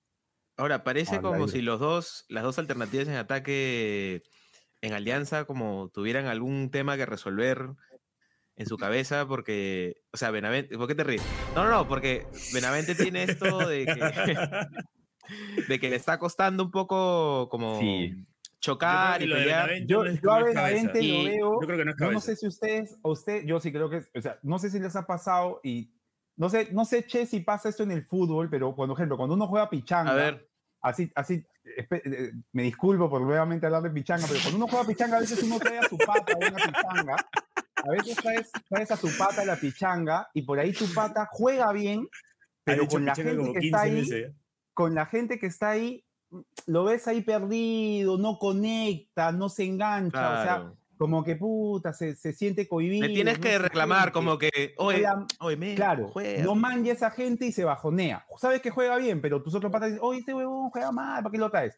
[0.57, 4.23] Ahora, parece Al como si los dos, las dos alternativas en ataque
[4.81, 7.69] en alianza, como tuvieran algún tema que resolver
[8.61, 11.21] en su cabeza, porque, o sea, Benavente, ¿por qué te ríes?
[11.55, 13.93] No, no, no, porque Benavente tiene esto de que,
[15.67, 18.13] de que le está costando un poco como Sí.
[18.59, 19.69] chocar y pelear.
[19.85, 20.45] Yo, no yo a no.
[20.45, 21.61] Benavente lo veo.
[21.61, 22.25] Yo creo que no es Yo no cabeza.
[22.27, 24.95] sé si ustedes, a usted, yo sí creo que, o sea, no sé si les
[24.95, 25.91] ha pasado y
[26.37, 29.35] no sé, no sé, Che, si pasa esto en el fútbol, pero por ejemplo, cuando
[29.35, 30.49] uno juega pichanga, A ver,
[30.81, 31.45] así, así,
[31.77, 35.43] eh, me disculpo por nuevamente hablar de pichanga, pero cuando uno juega pichanga, a veces
[35.43, 37.15] uno trae a su pata a una pichanga,
[37.83, 41.27] a veces traes, traes a su pata a la pichanga y por ahí tu pata
[41.31, 42.07] juega bien,
[42.63, 44.31] pero con la gente que 15 está ahí, veces.
[44.73, 46.03] con la gente que está ahí,
[46.65, 50.77] lo ves ahí perdido, no conecta, no se engancha, o sea, claro.
[50.97, 53.07] como que puta, se, se siente cohibido.
[53.07, 54.13] Le tienes no que se reclamar siente.
[54.13, 55.05] como que, oye,
[55.39, 56.43] oye, Claro, juega".
[56.43, 58.25] no manja esa gente y se bajonea.
[58.37, 61.31] Sabes que juega bien, pero tus otros patas dicen, oye, este huevón juega mal, ¿para
[61.31, 61.77] qué lo traes?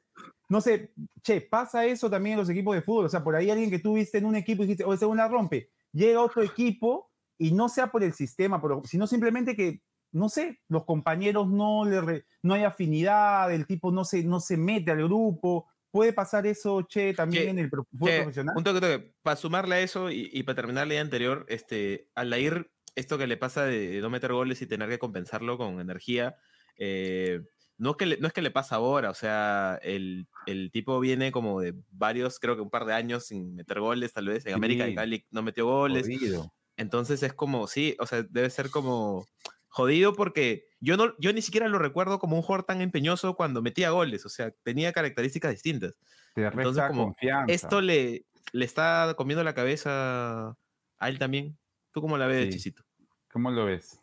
[0.50, 0.92] No sé,
[1.24, 3.06] che, pasa eso también en los equipos de fútbol.
[3.06, 5.06] O sea, por ahí alguien que tú viste en un equipo y dijiste, oye, ese
[5.08, 5.72] una rompe.
[5.94, 10.60] Llega otro equipo y no sea por el sistema, pero, sino simplemente que, no sé,
[10.68, 14.92] los compañeros no le re- no hay afinidad, el tipo no se, no se mete
[14.92, 15.68] al grupo.
[15.92, 18.58] ¿Puede pasar eso, che, también en el pro- fútbol Que, profesional?
[18.58, 19.14] un toque, toque.
[19.22, 23.28] Para sumarle a eso y, y para terminar la idea anterior, este, Aldair, esto que
[23.28, 26.36] le pasa de, de no meter goles y tener que compensarlo con energía,
[26.78, 27.42] eh,
[27.78, 31.00] no, es que le, no es que le pasa ahora, o sea, el, el tipo
[31.00, 34.46] viene como de varios, creo que un par de años sin meter goles, tal vez.
[34.46, 34.96] En América de.
[34.96, 36.04] Cali no metió goles.
[36.08, 36.54] Jodido.
[36.78, 39.28] Entonces es como, sí, o sea, debe ser como
[39.68, 43.62] jodido porque yo, no, yo ni siquiera lo recuerdo como un jugador tan empeñoso cuando
[43.62, 45.98] metía goles, o sea, tenía características distintas
[46.36, 47.52] Te Entonces, como confianza.
[47.54, 50.58] esto le, le está comiendo la cabeza
[51.00, 51.58] a él también.
[51.92, 52.52] ¿Tú cómo la ves, Sí.
[52.54, 52.84] Chisito?
[53.32, 54.00] ¿Cómo lo ves?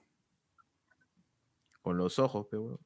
[1.82, 2.78] Con los ojos, pe, weón.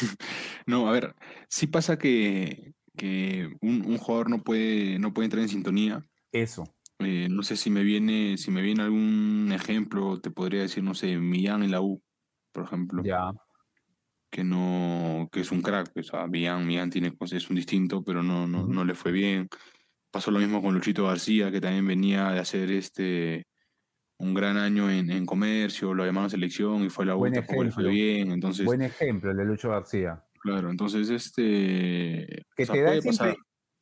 [0.66, 1.14] No, a ver,
[1.48, 6.04] sí pasa que, que un, un jugador no puede, no puede entrar en sintonía.
[6.32, 6.64] Eso.
[7.00, 10.94] Eh, no sé si me viene, si me viene algún ejemplo, te podría decir, no
[10.94, 12.02] sé, Millán en la U,
[12.52, 13.32] por ejemplo, Ya.
[14.30, 18.02] que no, que es un crack, o sea, Millán, Millán tiene cosas, es un distinto,
[18.04, 19.48] pero no, no, no le fue bien.
[20.10, 23.46] Pasó lo mismo con Luchito García, que también venía de hacer este
[24.18, 27.88] un gran año en, en comercio, lo llamaron selección y fue la tampoco le fue
[27.88, 30.24] bien, entonces, Buen ejemplo el de Lucho García.
[30.40, 33.36] claro, entonces este, Que o sea, te da siempre,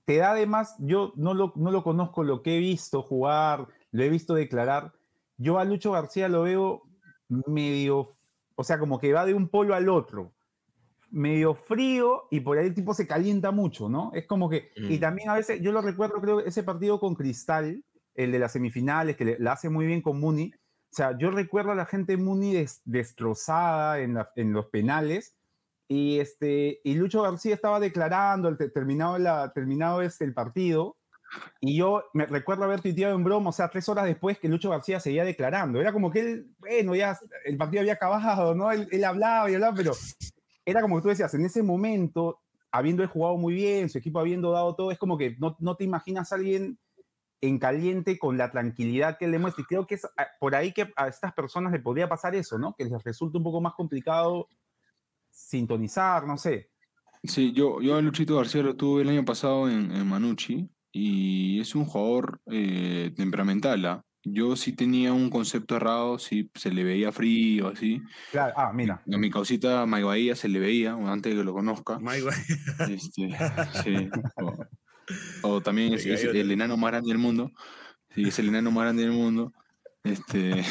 [0.04, 4.02] te da además, yo no lo, no lo conozco, lo que he visto jugar, lo
[4.02, 4.92] he visto declarar.
[5.38, 6.82] Yo a Lucho García lo veo
[7.46, 8.16] medio,
[8.54, 10.32] o sea, como que va de un polo al otro.
[11.10, 14.10] Medio frío y por ahí el tipo se calienta mucho, ¿no?
[14.12, 15.00] Es como que, y Mm.
[15.00, 17.82] también a veces, yo lo recuerdo, creo, ese partido con Cristal,
[18.16, 20.52] el de las semifinales, que la hace muy bien con Muni.
[20.54, 25.36] O sea, yo recuerdo a la gente Muni des- destrozada en, la- en los penales
[25.88, 30.96] y, este, y Lucho García estaba declarando, el te- terminado, la, terminado este, el partido,
[31.60, 34.70] y yo me recuerdo haber tuiteado en broma, o sea, tres horas después que Lucho
[34.70, 35.80] García seguía declarando.
[35.80, 38.70] Era como que él, bueno, ya el partido había acabado, ¿no?
[38.70, 39.92] Él, él hablaba y hablaba, pero
[40.64, 44.74] era como tú decías, en ese momento, habiendo jugado muy bien, su equipo habiendo dado
[44.76, 46.78] todo, es como que no, no te imaginas a alguien
[47.40, 49.62] en caliente con la tranquilidad que él le muestra.
[49.62, 52.58] Y creo que es ah, por ahí que a estas personas le podría pasar eso,
[52.58, 52.74] ¿no?
[52.74, 54.48] Que les resulta un poco más complicado
[55.30, 56.70] sintonizar, no sé.
[57.22, 61.60] Sí, yo, yo a Luchito García lo tuve el año pasado en, en Manucci y
[61.60, 63.84] es un jugador eh, temperamental.
[63.86, 64.02] ¿ah?
[64.22, 68.00] Yo sí tenía un concepto errado, sí se le veía frío, así.
[68.30, 69.02] Claro, ah, mira.
[69.12, 71.98] A mi causita Mike Bahía se le veía, antes de que lo conozca.
[71.98, 72.94] Mike Bahía.
[72.94, 73.28] Este,
[73.84, 74.10] sí.
[75.42, 77.50] O, también es, es el enano más grande del mundo.
[78.14, 79.52] Sí, es el enano más grande del mundo.
[80.02, 80.50] Este.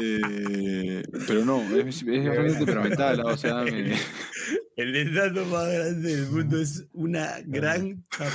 [0.00, 3.94] eh, pero no, es, es bastante temperamental, o sea, me-
[4.76, 8.32] El enano más grande del mundo es una gran weón,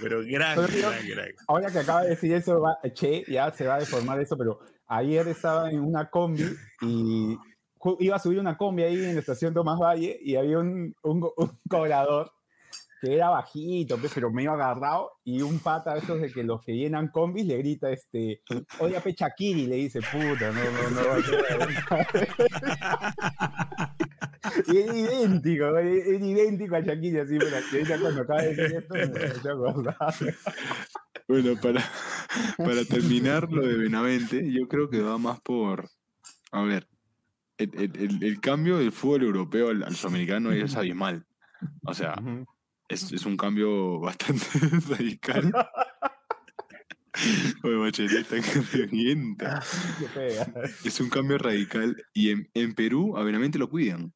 [0.00, 1.28] pero gran, Pero yo- gran, gran.
[1.48, 4.60] Ahora que acaba de decir eso, va- che, ya se va a deformar eso, pero
[4.86, 6.44] ayer estaba en una combi
[6.82, 7.36] y
[7.98, 11.20] iba a subir una combi ahí en la estación Tomás Valle y había un, un,
[11.68, 12.32] cobrador
[13.00, 16.76] que era bajito, pero medio agarrado y un pata de esos de que los que
[16.76, 18.42] llenan combis le grita, este,
[18.78, 21.02] oye, Shakiri, le dice, puta, no, no, no.
[24.68, 28.94] y es idéntico, es, idéntico a Shakiri, así, pero ahorita cuando acaba de decir esto,
[28.94, 30.34] me.
[31.28, 31.82] Bueno, para,
[32.58, 35.88] para terminar lo de Benavente, yo creo que va más por.
[36.50, 36.86] A ver,
[37.62, 41.26] el, el- el- cambio del fútbol europeo al, al sudamericano es abismal.
[41.84, 42.14] O sea,
[42.88, 44.44] es, es un cambio bastante
[44.88, 45.52] radical.
[47.64, 47.92] Oye,
[50.08, 50.52] fea.
[50.84, 51.96] Es un cambio radical.
[52.14, 54.12] Y en, en Perú a Benavente lo cuidan.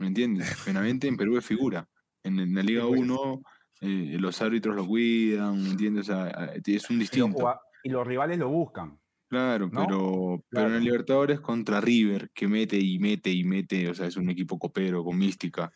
[0.00, 0.52] ¿Me entiendes?
[0.66, 1.88] Benavente en Perú es figura.
[2.24, 3.00] En, en la Liga Sí, pues.
[3.00, 3.42] 1
[3.82, 6.08] eh, los árbitros lo cuidan, ¿me entiendes?
[6.08, 7.54] O sea, eh, es un Y los, distinto.
[7.84, 8.98] y los rivales lo buscan.
[9.34, 9.84] Claro, ¿no?
[9.86, 14.06] pero, pero en el Libertadores contra River, que mete y mete y mete, o sea,
[14.06, 15.72] es un equipo copero, con mística.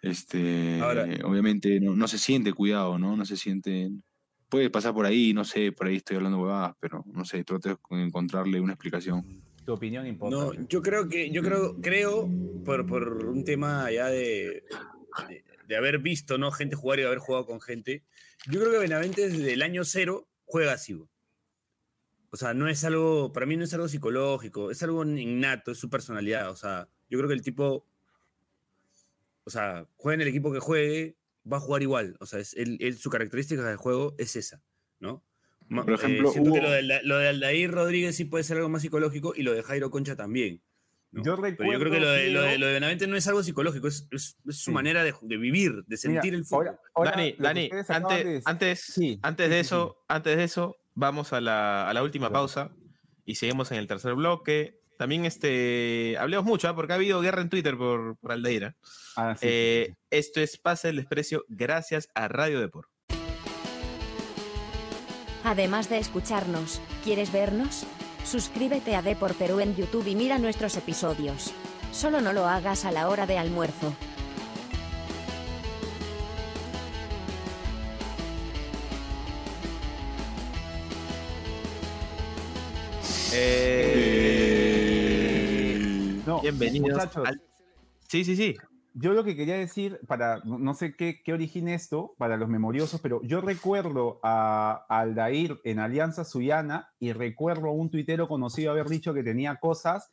[0.00, 3.16] Este, Ahora- obviamente no, no se siente cuidado, ¿no?
[3.16, 3.90] No se siente.
[4.48, 7.68] Puede pasar por ahí, no sé, por ahí estoy hablando huevadas, pero no sé, trato
[7.90, 9.42] de encontrarle una explicación.
[9.64, 10.36] Tu opinión importa.
[10.36, 12.28] No, yo creo que, yo creo, creo,
[12.64, 14.64] por, por un tema ya de,
[15.28, 16.50] de, de haber visto, ¿no?
[16.50, 18.02] Gente jugar y haber jugado con gente.
[18.50, 20.98] Yo creo que Benavente desde el año cero juega así.
[22.34, 25.78] O sea, no es algo, para mí no es algo psicológico, es algo innato, es
[25.78, 26.50] su personalidad.
[26.50, 27.84] O sea, yo creo que el tipo,
[29.44, 31.16] o sea, juegue en el equipo que juegue,
[31.50, 32.16] va a jugar igual.
[32.20, 34.62] O sea, es, él- él- su característica de juego es esa,
[35.00, 35.22] ¿no?
[35.68, 38.68] Por ejemplo, eh, siento que lo de, lo de Aldair Rodríguez sí puede ser algo
[38.68, 40.60] más psicológico y lo de Jairo Concha también.
[41.12, 41.22] ¿no?
[41.22, 43.26] Yo Pero yo creo que recuerdo, lo de, lo de, lo de Benavente no es
[43.28, 44.70] algo psicológico, es, es- es su Sí.
[44.70, 46.68] manera de, de vivir, de sentir Mira, el fútbol.
[46.68, 50.76] ahora- ahora Dani, Dani, antes, antes, Sí, antes sí, de sí, eso, antes de eso,
[50.94, 52.40] vamos a la, a la última Claro.
[52.42, 52.70] pausa
[53.24, 54.80] y seguimos en el tercer bloque.
[54.98, 56.74] También este, hablemos mucho, ¿ah?
[56.76, 58.76] porque ha habido guerra en Twitter por, por Aldeira.
[59.16, 59.96] Ah, sí, Eh, sí.
[60.10, 62.88] Esto es Pase el Desprecio gracias a Radio Deport.
[65.44, 67.84] Además de escucharnos, ¿quieres vernos?
[68.24, 71.52] Suscríbete a Depor Perú en YouTube y mira nuestros episodios.
[71.90, 73.94] Solo no lo hagas a la hora de almuerzo.
[84.54, 87.42] Eh, No, bienvenidos muchachos, al-
[88.08, 88.56] Sí, sí, sí.
[88.94, 93.00] yo lo que quería decir, para, no sé qué, qué origina esto, para los memoriosos,
[93.00, 98.70] pero yo recuerdo a, a Aldair en Alianza Suyana y recuerdo a un tuitero conocido
[98.72, 100.10] haber dicho que tenía cosas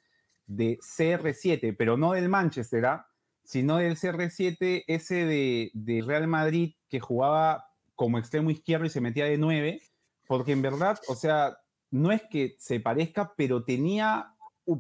[0.48, 3.06] de CR7, pero no del Manchester, ¿ah?
[3.44, 7.66] sino del CR7, ese de, de Real Madrid que jugaba
[7.96, 9.82] como extremo izquierdo y se metía de 9,
[10.26, 11.58] porque en verdad, o sea,
[11.92, 14.34] no es que se parezca, pero tenía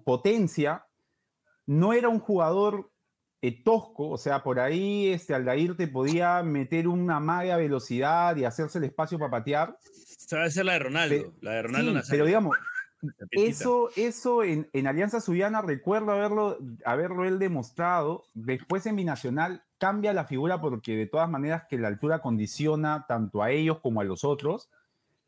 [0.03, 0.85] potencia,
[1.65, 2.91] no era un jugador
[3.41, 8.43] eh, tosco, o sea, por ahí este, Aldair te podía meter una maga velocidad y
[8.45, 9.77] hacerse el espacio para patear.
[9.81, 12.57] Ser la de Ronaldo, Pe- la de Ronaldo Sí, pero digamos,
[13.31, 18.25] eso, eso en, en Alianza Suyana recuerdo haberlo, haberlo él demostrado.
[18.33, 23.41] Después en Binacional cambia la figura porque de todas maneras que la altura condiciona tanto
[23.41, 24.69] a ellos como a los otros.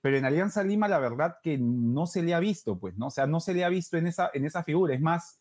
[0.02, 3.08] Pero en Alianza Lima la verdad que no se le ha visto, pues, ¿no?
[3.08, 4.94] O sea, no se le ha visto en esa, en esa figura.
[4.96, 5.40] Es más,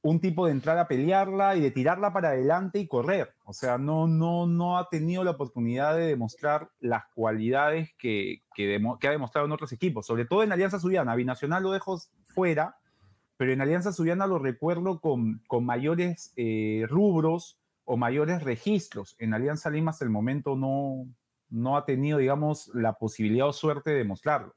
[0.00, 3.34] un tipo de entrar a pelearla y de tirarla para adelante y correr.
[3.44, 8.66] O sea, no, no, no ha tenido la oportunidad de demostrar las cualidades que, que,
[8.78, 11.16] demo- que ha demostrado en otros equipos, sobre todo en Alianza Suyana.
[11.16, 12.76] Binacional lo dejo fuera,
[13.36, 19.16] pero en Alianza Suyana lo recuerdo con, con mayores eh, rubros o mayores registros.
[19.18, 21.06] En Alianza Lima hasta el momento no,
[21.50, 24.54] no ha tenido, digamos, la posibilidad o suerte de demostrarlo.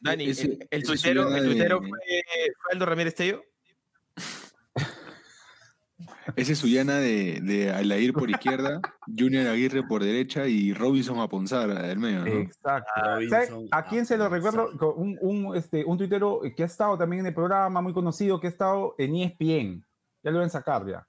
[0.00, 3.42] Dani, Ese- el, el ese tuitero, el tuitero fue, fue Aldo Ramírez Tello.
[6.36, 8.80] Ese es Suyana de, de Aldair por izquierda,
[9.18, 12.26] Junior Aguirre por derecha y Robinson Aponzar del medio, ¿no?
[12.26, 12.90] Exacto.
[12.96, 14.70] Robinson, ¿Sabe ¿A quién se lo recuerdo?
[14.96, 18.48] Un, un, este, un tuitero que ha estado también en el programa, muy conocido, que
[18.48, 19.86] ha estado en ESPN.
[20.22, 21.06] Ya lo ven sacar, ya.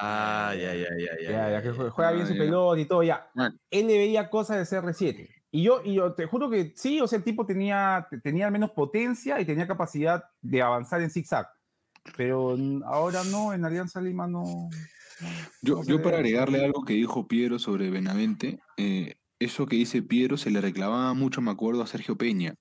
[0.00, 1.30] Ah, ya, ya, ya, ya.
[1.30, 2.38] Ya, ya, que jue- juega bien Ah, su ya.
[2.40, 3.30] pelota y todo, ya.
[3.36, 3.50] Ah.
[3.70, 5.28] Él le veía cosas de CR7.
[5.50, 8.52] Y yo, y yo te juro que sí, o sea, el tipo tenía, tenía al
[8.52, 11.48] menos potencia y tenía capacidad de avanzar en zigzag.
[12.16, 14.68] Pero ahora no, en Alianza Lima no.
[15.62, 20.02] Yo, no yo para agregarle algo que dijo Piero sobre Benavente, eh, eso que dice
[20.02, 22.54] Piero se le reclamaba mucho, me acuerdo, a Sergio Peña.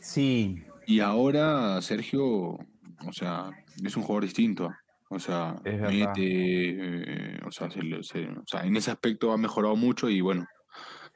[0.00, 3.50] Sí, Y ahora Sergio, o sea,
[3.82, 4.70] es un jugador distinto.
[5.10, 9.36] O sea, mete, eh, o, sea, se le- se- o sea, en ese aspecto ha
[9.36, 10.46] mejorado mucho y bueno,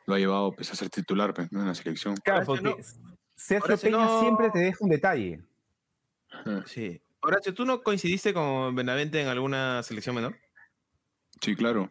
[0.07, 1.61] lo ha llevado pues, a ser titular pues, ¿no?
[1.61, 2.15] en la selección.
[2.17, 2.77] claro, porque
[3.35, 5.43] Sergio Horacio, Peña no- siempre te deja un detalle.
[6.67, 7.01] Sí.
[7.21, 10.37] Horacio, ¿tú no coincidiste con Benavente en alguna selección menor?
[11.41, 11.91] Sí, claro.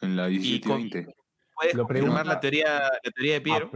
[0.00, 1.14] En la 17 con- 20.
[1.54, 3.70] ¿Puedes Lo confirmar pregunta- la teoría, la teoría de Piero?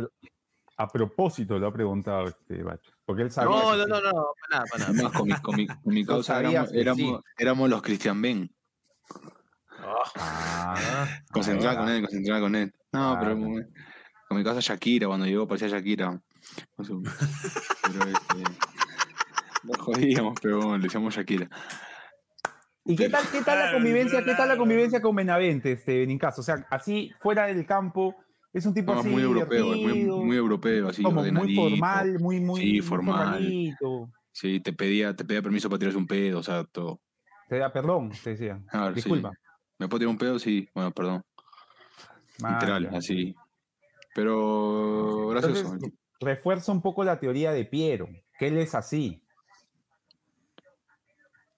[0.77, 2.93] A, pro- a propósito lo ha preguntado este Bacho.
[3.05, 3.51] Porque él sabía.
[3.51, 4.91] No, no, no, no, para nada, para nada.
[4.93, 8.51] Además, con mi, con mi, con mi Tú causa éramos, éramos, éramos los Christian Ben.
[10.17, 12.75] Ah, Concentrada con él, concentrada con él.
[12.93, 13.47] No, Ah, pero no.
[14.29, 16.21] con, mi causa Shakira, cuando llegó parecía Shakira.
[16.77, 17.01] Pero
[18.05, 18.45] este,
[19.65, 21.49] lo jodíamos, pero bueno, le decíamos Shakira.
[22.87, 26.41] ¿Y qué tal, qué tal la convivencia, qué tal la convivencia con Benavente, este Benincaso?
[26.43, 28.15] O sea, así fuera del campo,
[28.55, 31.03] Es un tipo No, así muy europeo, muy, europeo, así.
[31.03, 33.17] como muy formal, muy, muy, Sí, muy formal.
[33.35, 34.11] formalito.
[34.31, 37.01] Sí, te pedía, te pedía permiso para tirarse un pedo, o sea, todo.
[37.49, 38.63] Te da perdón, te decía.
[38.73, 38.95] Ah, sí.
[38.95, 39.33] Disculpa.
[39.77, 40.39] ¿Me puedo tirar un pedo?
[40.39, 41.23] Sí, bueno, perdón.
[42.39, 43.35] Literal, así.
[44.15, 45.73] Pero gracioso.
[45.73, 49.21] Entonces, refuerza un poco la teoría de Piero, que él es así.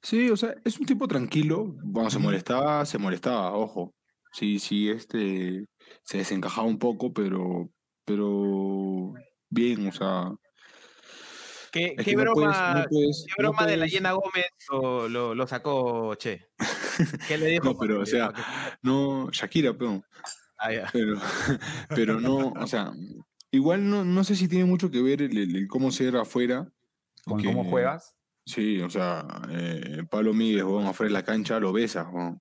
[0.01, 1.77] Sí, o sea, es un tipo tranquilo.
[1.93, 3.93] Cuando se molestaba, se molestaba, ojo.
[4.33, 5.67] Sí, sí, este
[6.03, 7.71] se desencajaba un poco, pero,
[8.05, 9.13] pero
[9.51, 10.33] bien, o sea.
[11.73, 14.13] ¿Qué, es qué que no broma, puedes- no puedes- qué no broma de la Llena
[14.13, 16.47] Gómez lo, lo- lo sacó Che?
[17.29, 17.65] ¿Qué le dijo?
[17.65, 18.33] No, pero, o sea,
[18.83, 20.03] no, Shakira, pero,
[20.59, 21.19] Ah, pero,
[21.95, 22.91] pero no, o sea,
[23.51, 26.67] igual no, no sé si tiene mucho que ver el, el- el cómo ser afuera.
[27.25, 28.15] Con cómo juegas.
[28.47, 32.41] Sí, o sea, eh, Pablo Míguez, weón, afuera de la cancha, lo besa, weón.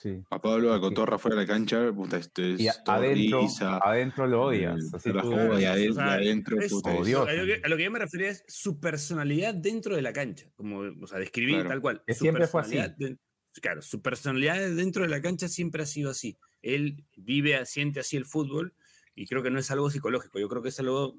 [0.00, 0.22] Sí.
[0.30, 3.40] A Pablo de Cotorra afuera de la cancha, puta, este es Y a- todo adentro,
[3.42, 4.80] risa, adentro lo odias.
[4.84, 7.26] eh, así la tú- joda, y O ade- y sea, adentro, es- puta, es- odioso.
[7.28, 10.12] A lo, que, a lo que yo me refería es su personalidad dentro de la
[10.12, 10.46] cancha.
[10.54, 11.68] Como, o sea, describir Claro.
[11.70, 12.02] tal cual.
[12.06, 12.76] Que Su siempre fue así.
[12.76, 13.16] de-
[13.60, 16.38] claro, su personalidad dentro de la cancha siempre ha sido así.
[16.62, 18.74] Él vive, siente así el fútbol
[19.16, 20.38] y creo que no es algo psicológico.
[20.38, 21.16] Yo creo que es algo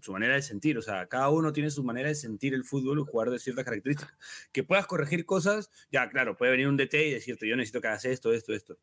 [0.00, 3.00] su manera de sentir, o sea, cada uno tiene su manera de sentir el fútbol
[3.00, 4.16] y jugar de ciertas características.
[4.52, 7.88] Que puedas corregir cosas, ya, claro, puede venir un DT y decirte, yo necesito que
[7.88, 8.78] hagas esto, esto, esto.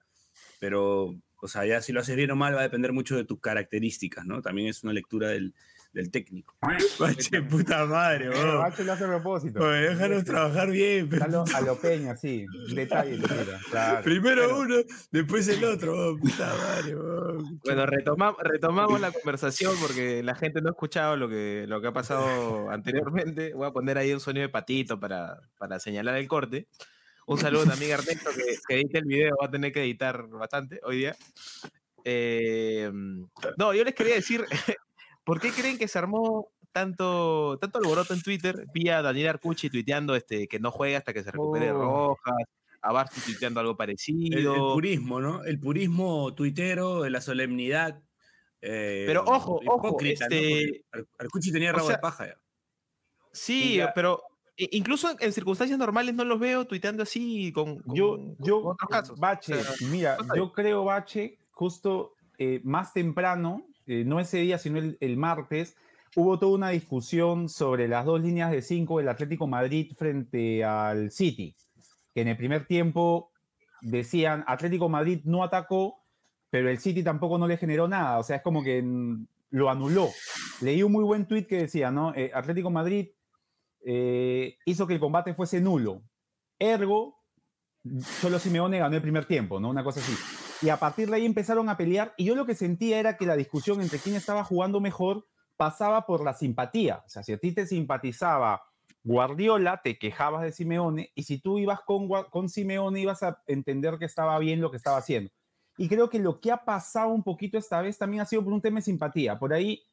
[0.59, 3.25] Pero, o sea, ya si lo haces bien o mal va a depender mucho de
[3.25, 4.41] tus características, ¿no?
[4.41, 5.53] También es una lectura del,
[5.95, 6.53] del técnico.
[6.99, 8.59] Bache, puta madre, weón.
[8.59, 9.59] Bache lo hace a propósito.
[9.63, 11.09] Oye, déjanos trabajar bien.
[11.09, 12.45] pero- A lo, a lo Peña, sí.
[12.73, 13.17] Detalle,
[13.71, 14.03] claro.
[14.03, 14.75] Primero Pero- uno,
[15.11, 17.59] después el otro, puta madre, weón.
[17.63, 21.87] Bueno, retoma- retomamos la conversación porque la gente no ha escuchado lo que, lo que
[21.87, 23.53] ha pasado anteriormente.
[23.53, 26.67] Voy a poner ahí un sonido de patito para, para señalar el corte.
[27.27, 29.81] Un saludo a mi amiga Ernesto que, que edita el video, va a tener que
[29.81, 31.15] editar bastante hoy día.
[32.03, 32.91] Eh,
[33.57, 34.45] no, yo les quería decir,
[35.25, 38.65] ¿por qué creen que se armó tanto, tanto alboroto en Twitter?
[38.73, 42.15] Vi a Daniel Arcucci tuiteando este, que no juega hasta que se recupere Oh.
[42.17, 42.35] Rojas,
[42.81, 44.53] a Barty tuiteando algo parecido.
[44.53, 45.43] el purismo, ¿no?
[45.43, 48.01] El purismo tuitero, de la solemnidad.
[48.61, 50.83] eh, Pero ojo, ojo, este-
[51.19, 52.37] Arcucci tenía o rabo sea, de paja ya.
[53.31, 53.93] Sí, Ya.
[53.93, 54.23] pero
[54.57, 58.57] incluso en- en circunstancias normales no los veo tuiteando así con, con- Yo, con yo,
[58.59, 59.19] otros casos.
[59.19, 64.57] Bache, O sea, mira, yo creo, Bache, justo eh, más temprano, eh, no ese día,
[64.57, 65.75] sino el, martes,
[66.15, 71.11] hubo toda una discusión sobre las dos líneas de cinco del Atlético Madrid frente al
[71.11, 71.55] City,
[72.13, 73.31] que en el primer tiempo
[73.81, 76.03] decían Atlético Madrid no atacó,
[76.49, 79.69] pero el City tampoco no le generó nada, o sea, es como que mm, lo
[79.69, 80.09] anuló.
[80.61, 82.13] Leí un muy buen tuit que decía, ¿no?
[82.15, 83.09] Eh, Atlético Madrid
[83.85, 86.01] eh, hizo que el combate fuese nulo.
[86.57, 87.21] Ergo,
[88.01, 89.69] solo Simeone ganó el primer tiempo, ¿no?
[89.69, 90.44] Una cosa así.
[90.65, 93.27] Y a partir de ahí empezaron a pelear y yo lo que sentía era que
[93.27, 97.03] la discusión entre quién estaba jugando mejor pasaba por la simpatía.
[97.05, 98.63] O sea, si a ti te simpatizaba
[99.03, 103.99] Guardiola, te quejabas de Simeone y si tú ibas con, con Simeone ibas a entender
[103.99, 105.29] que estaba bien lo que estaba haciendo.
[105.77, 108.51] Y creo que lo que ha pasado un poquito esta vez también ha sido por
[108.51, 109.37] un tema de simpatía.
[109.37, 109.83] Por ahí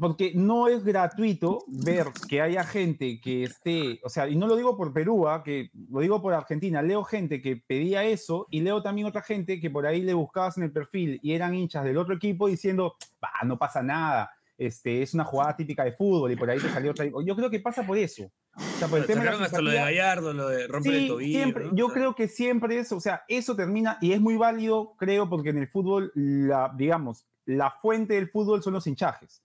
[0.00, 4.56] porque no es gratuito ver que haya gente que esté, o sea, y no lo
[4.56, 5.42] digo por Perú, ¿ah?
[5.42, 9.60] que lo digo por Argentina, leo gente que pedía eso y leo también otra gente
[9.60, 12.96] que por ahí le buscabas en el perfil y eran hinchas del otro equipo diciendo,
[13.20, 16.68] "Bah, no pasa nada, este, es una jugada típica de fútbol y por ahí te
[16.68, 17.04] salió otra.
[17.06, 18.30] Yo creo que pasa por eso.
[18.54, 20.02] O sea, por el tema de la Sacaron hasta lo de simpatía.
[20.04, 21.38] Gallardo, lo de romper el Sí, tobillo.
[21.38, 21.74] siempre, ¿no?
[21.74, 24.94] yo O sea, creo que siempre es, o sea, eso termina y es muy válido,
[24.98, 29.42] creo, porque en el fútbol, la, digamos, la fuente del fútbol son los hinchajes.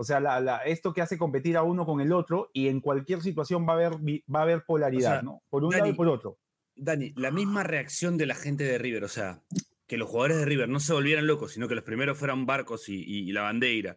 [0.00, 2.80] O sea, la- la- esto que hace competir a uno con el otro y en
[2.80, 5.42] cualquier situación va a haber, vi- va a haber polaridad, O sea, ¿no?
[5.50, 6.38] Por un lado y por otro.
[6.76, 9.42] Dani, la misma reacción de la gente de River, o sea,
[9.88, 12.88] que los jugadores de River no se volvieran locos, sino que los primeros fueran Barcos
[12.88, 13.96] y, y- y la bandera.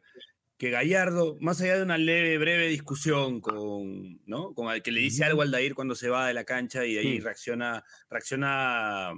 [0.58, 4.54] Que Gallardo, más allá de una leve, breve discusión con, ¿no?
[4.56, 6.94] Con el que le dice algo al Dair cuando se va de la cancha y
[6.96, 7.20] de ahí Sí.
[7.20, 9.12] reacciona, reacciona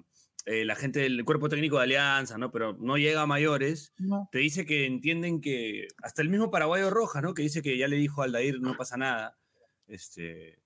[0.45, 2.51] eh, la gente del cuerpo técnico de Alianza, ¿no?
[2.51, 3.93] Pero no llega a mayores.
[3.97, 4.27] No.
[4.31, 7.33] Te dice que entienden que, hasta el mismo paraguayo Rojas, ¿no?
[7.33, 9.37] Que dice que ya le dijo al Dair no pasa nada.
[9.87, 10.59] Este,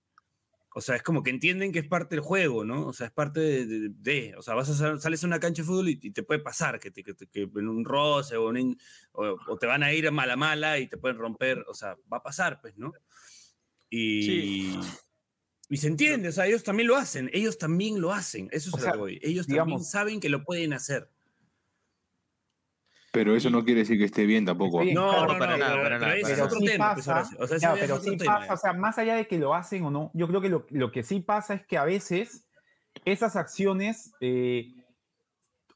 [0.74, 2.86] o sea, es como que entienden que es parte del juego, ¿no?
[2.88, 5.40] O sea, es parte de, de- de- o sea, vas a sal- sales a una
[5.40, 7.84] cancha de fútbol y, y te puede pasar que, te- que, te- que en un
[7.84, 8.78] roce o, un-
[9.14, 11.96] o, o te van a ir a mala mala y te pueden romper, o sea,
[12.12, 12.94] va a pasar, pues, ¿no?
[13.90, 14.80] Y, Sí.
[15.70, 18.76] Y se entiende, o sea, ellos también lo hacen, ellos también lo hacen, eso es
[18.76, 19.20] lo sea, que voy.
[19.22, 21.10] Ellos también saben que lo pueden hacer.
[23.12, 24.84] Pero eso no quiere decir que esté bien tampoco.
[24.84, 27.30] No, claro, no, para no, nada, pero- para nada, es otro sí tema, pasa.
[27.40, 30.12] O sea, pero sí pasa, o sea, más allá de que lo hacen o no,
[30.14, 32.46] yo creo que lo, lo que sí pasa es que a veces
[33.06, 34.74] esas acciones, eh,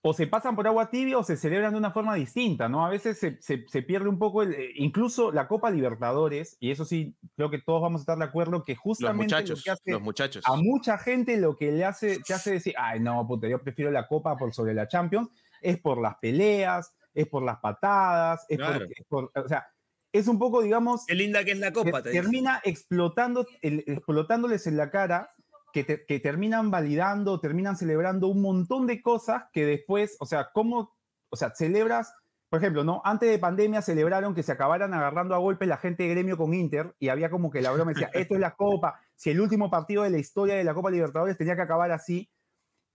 [0.03, 2.85] o se pasan por agua tibia o se celebran de una forma distinta, ¿no?
[2.85, 6.71] A veces se, se- se pierde un poco, el, eh, incluso la Copa Libertadores, y
[6.71, 9.63] eso sí, creo que todos vamos a estar de acuerdo, que Los justamente lo muchachos,
[9.63, 10.43] que hace los muchachos.
[10.47, 13.91] a mucha gente lo que le hace, te hace decir, ay, no, puta, yo prefiero
[13.91, 15.29] la Copa por sobre la Champions,
[15.61, 18.79] es por las peleas, es por las patadas, es, Claro.
[18.79, 19.67] por, es por- o sea,
[20.13, 24.65] es un poco, digamos, Qué linda que es la copa, te- termina explotando, el- explotándoles
[24.65, 25.35] en la cara,
[25.71, 30.49] que, te- que terminan validando, terminan celebrando un montón de cosas que después, o sea,
[30.53, 30.95] ¿cómo,
[31.29, 32.13] o sea, celebras,
[32.49, 33.01] por ejemplo, ¿no?
[33.05, 36.53] Antes de pandemia celebraron que se acabaran agarrando a golpes la gente de gremio con
[36.53, 39.69] Inter y había como que la broma decía, esto es la Copa, si el último
[39.69, 42.29] partido de la historia de la Copa Libertadores tenía que acabar así.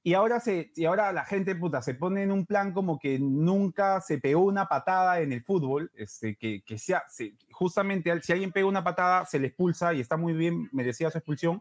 [0.02, 3.18] Y ahora, se, y ahora la gente, puta, se pone en un plan como que
[3.18, 8.30] nunca se pegó una patada en el fútbol, este, que, que sea, se- justamente si
[8.32, 11.60] alguien pega una patada, se le expulsa y está muy bien merecida su expulsión.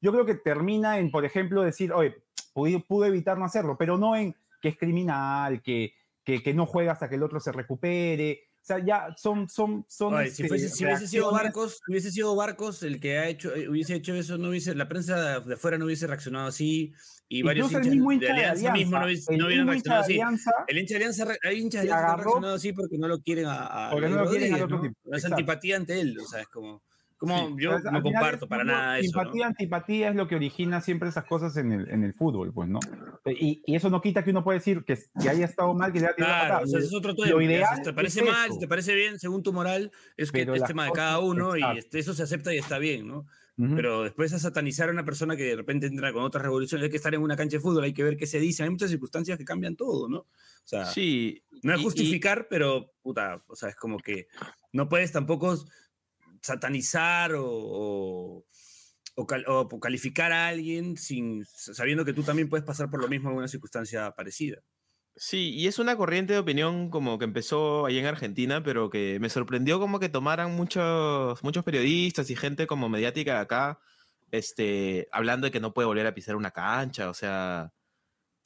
[0.00, 2.16] Yo creo que termina en, por ejemplo, decir, oye,
[2.52, 5.92] pude, pude evitar no hacerlo, pero no en que es criminal, que,
[6.24, 8.42] que, que no juega hasta que el otro se recupere.
[8.60, 9.48] O sea, ya son...
[9.48, 13.00] son, son Oye, si, este, fuese- si hubiese sido Barcos, si hubiese sido Barcos el
[13.00, 16.06] que ha hecho, eh, hubiese hecho eso, no hubiese, la prensa de afuera no hubiese
[16.06, 16.92] reaccionado así
[17.28, 19.38] y varios Incluso el hinchas mismo de hincha de Alianza, mismo no, Alianza, hubiese- el
[19.38, 20.12] no hubieran hincha reaccionado así.
[20.12, 23.08] Alianza El hincha de Alianza, hay hinchas de Alianza que han reaccionado así porque no
[23.08, 24.82] lo quieren a, a Porque no lo quieren al otro ¿no?
[24.82, 25.00] tipo.
[25.04, 26.82] No es antipatía ante él, o sea, es como,
[27.18, 29.22] como Sí, yo no comparto es para nada eso, ¿no?
[29.22, 32.68] Simpatía, antipatía es lo que origina siempre esas cosas en el, en el fútbol, pues,
[32.68, 32.78] ¿no?
[33.26, 36.00] Y, y eso no quita que uno pueda decir que, que haya estado mal, que
[36.00, 37.28] le haya Claro, o sea, es otro tema.
[37.28, 38.54] Lo ya, ideal Si te parece es mal, eso.
[38.54, 41.56] si te parece bien, según tu moral, es que Pero es tema de cada uno
[41.56, 41.78] y exacto.
[41.80, 43.26] este, eso se acepta y está bien, ¿no?
[43.74, 46.90] Pero después a satanizar a una persona que de repente entra con otras revoluciones, hay
[46.90, 48.88] que estar en una cancha de fútbol, hay que ver qué se dice, hay muchas
[48.88, 50.18] circunstancias que cambian todo, ¿no?
[50.18, 50.26] O
[50.62, 51.42] sea, Sí.
[51.64, 54.28] no es y- y- justificar, pero, puta, o sea, es como que
[54.72, 55.58] no puedes tampoco
[56.42, 58.46] satanizar o, o,
[59.16, 63.08] o cal- o calificar a alguien sin, sabiendo que tú también puedes pasar por lo
[63.08, 64.62] mismo en una circunstancia parecida.
[65.20, 69.18] Sí, y es una corriente de opinión como que empezó ahí en Argentina, pero que
[69.20, 73.80] me sorprendió como que tomaran muchos, muchos periodistas y gente como mediática de acá,
[74.30, 77.72] este, hablando de que no puede volver a pisar una cancha, o sea,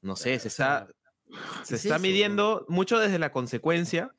[0.00, 0.86] no sé, se sea,
[1.28, 2.02] está, se es está eso?
[2.02, 4.14] midiendo mucho desde la consecuencia,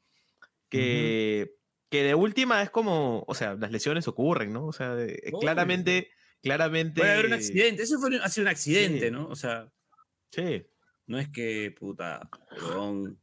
[0.70, 1.56] que,
[1.94, 4.66] que de última es como, o sea, las lesiones ocurren, ¿no?
[4.66, 5.38] O sea, Obvio.
[5.40, 6.10] claramente,
[6.42, 7.00] claramente...
[7.02, 9.12] Puede haber un accidente, eso fue, un- ha sido un accidente, Sí.
[9.12, 9.28] ¿no?
[9.28, 9.72] O sea,
[10.32, 10.66] Sí.
[11.06, 13.20] no es que, puta, huevón,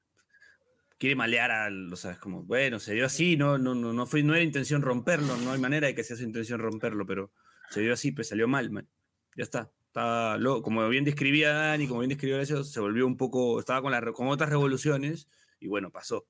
[0.99, 4.07] quiere malear al, o sea, es como, bueno, se dio así, no, no, no, no,
[4.07, 7.33] fue, no era intención romperlo, no hay manera de que sea su intención romperlo, pero
[7.71, 8.89] se dio así, pues salió mal, man.
[9.37, 9.73] Ya está.
[9.89, 13.83] Está lo, como bien describía Dani, como bien describió eso, se volvió un poco, estaba
[13.83, 16.29] con, la, con otras revoluciones y bueno, pasó.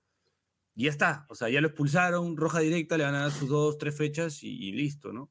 [0.75, 3.49] Y ya está, o sea, ya lo expulsaron, roja directa, le van a dar sus
[3.49, 5.31] dos, tres fechas y, y listo, ¿no?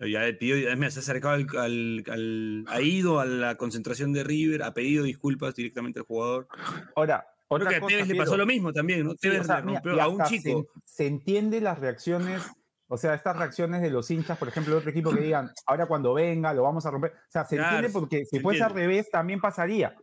[0.00, 4.12] Ya le pidió, más, se ha acercado al, al- al- ha ido a la concentración
[4.12, 6.48] de River, ha pedido disculpas directamente al jugador.
[6.96, 9.12] Ahora, Creo otra que a Tevez le pasó lo mismo también, ¿no?
[9.12, 10.66] Sí, Tevez o sea, mira, rompió y a un chico.
[10.84, 12.42] Se, se entiende las reacciones,
[12.88, 15.86] o sea, estas reacciones de los hinchas, por ejemplo, de otro equipo que digan, ahora
[15.86, 17.12] cuando venga lo vamos a romper.
[17.12, 19.94] O sea, se Claro, entiende porque si se fuese al revés también pasaría.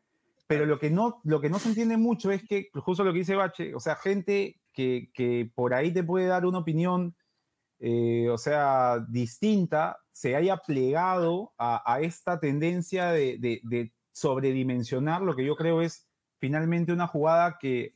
[0.52, 3.20] Pero lo que, no, lo que no se entiende mucho es que, justo lo que
[3.20, 7.16] dice Bache, o sea, gente que, que por ahí te puede dar una opinión,
[7.80, 15.22] eh, o sea, distinta, se haya plegado a, a esta tendencia de, de- de sobredimensionar
[15.22, 17.96] lo que yo creo es finalmente una jugada que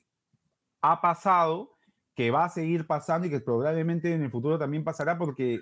[0.82, 1.72] ha pasado,
[2.16, 5.60] que va a seguir pasando y que probablemente en el futuro también pasará porque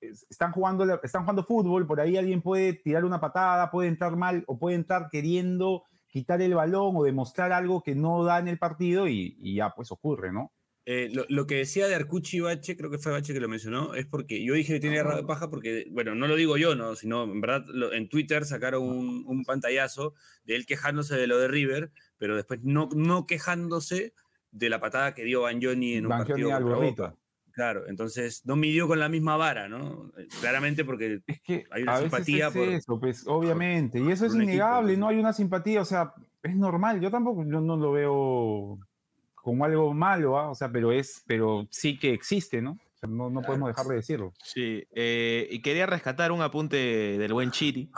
[0.00, 4.14] es- están jugando, están jugando fútbol, por ahí alguien puede tirar una patada, puede entrar
[4.16, 5.82] mal o puede entrar queriendo
[6.16, 9.70] quitar el balón o demostrar algo que no da en el partido y, y ya
[9.76, 10.50] pues ocurre, ¿no?
[10.88, 13.48] Eh, lo, lo que decía de Arcucci y Bache, creo que fue Bache que lo
[13.48, 16.56] mencionó, es porque yo dije que tiene garra de paja porque, bueno, no lo digo
[16.56, 16.94] yo, ¿no?
[16.94, 20.14] sino en verdad lo- en Twitter sacaron un, un pantallazo
[20.44, 24.14] de él quejándose de lo de River, pero después no, no quejándose
[24.52, 26.62] de la patada que dio Banjoni en un Banjoni partido al.
[27.56, 30.12] Claro, entonces no midió con la misma vara, ¿no?
[30.18, 33.98] Eh, Claramente porque Es que Hay una a veces simpatía es por- eso, pues obviamente,
[33.98, 37.44] y eso es equipo, innegable, no hay una simpatía, o sea, es normal, yo tampoco,
[37.48, 38.78] yo no lo veo
[39.34, 40.50] como algo malo, ¿ah?
[40.50, 42.72] o sea, pero es, pero sí que existe, ¿no?
[42.72, 44.34] O sea, no, no podemos dejar de decirlo.
[44.44, 47.90] Sí, eh, y quería rescatar un apunte del buen Chiri.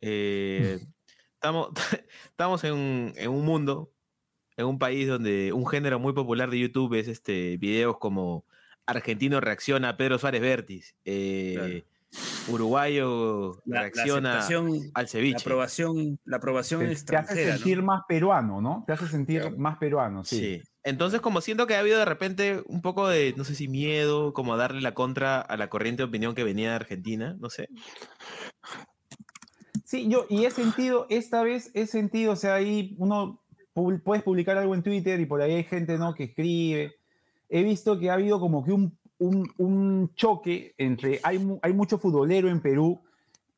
[0.00, 0.80] Eh,
[1.34, 1.70] estamos,
[2.24, 3.92] estamos en, un- en un mundo,
[4.56, 8.44] en un país donde un género muy popular de YouTube es este videos como
[8.86, 11.84] Argentino reacciona a Pedro Suárez Vértiz, eh,
[12.48, 14.40] Uruguayo la, la reacciona
[14.94, 15.36] al la ceviche.
[15.38, 18.82] aprobación, la aprobación Te, te hace sentir más peruano, ¿no?
[18.86, 19.56] Te hace sentir Claro.
[19.58, 20.38] más peruano, sí.
[20.38, 20.62] Sí.
[20.82, 24.32] Entonces, como siento que ha habido de repente un poco de, no sé si miedo,
[24.32, 27.48] como a darle la contra a la corriente de opinión que venía de Argentina, no
[27.50, 27.68] sé.
[29.84, 33.42] Sí, yo, y he sentido, esta vez he sentido, o sea, ahí uno
[33.74, 36.14] pu- puedes publicar algo en Twitter y por ahí hay gente, ¿no?
[36.14, 36.94] Que escribe.
[37.50, 42.48] He visto que ha habido como que un, un, choque entre, hay, hay mucho futbolero
[42.48, 43.00] en Perú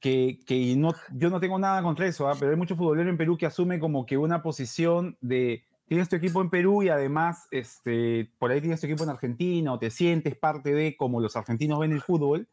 [0.01, 2.35] que, que no, yo no tengo nada contra eso, ¿ah?
[2.37, 6.17] pero hay mucho futbolero en Perú que asume como que una posición de, tienes tu
[6.17, 9.91] equipo en Perú y además, este, por ahí tienes tu equipo en Argentina o te
[9.91, 12.49] sientes parte de como los argentinos ven el fútbol.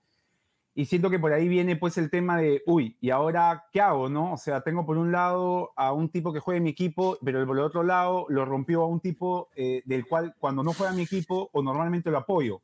[0.76, 4.08] Y siento que por ahí viene pues el tema de, uy, ¿y ahora qué hago,
[4.08, 4.34] no?
[4.34, 7.46] O sea, tengo por un lado a un tipo que juega en mi equipo, pero
[7.46, 10.92] por el otro lado lo rompió a un tipo eh, del cual cuando no juega
[10.92, 12.62] en mi equipo o normalmente lo apoyo.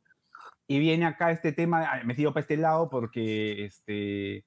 [0.66, 4.44] Y viene acá este tema, de, "Ay, me tiro para este lado porque, este,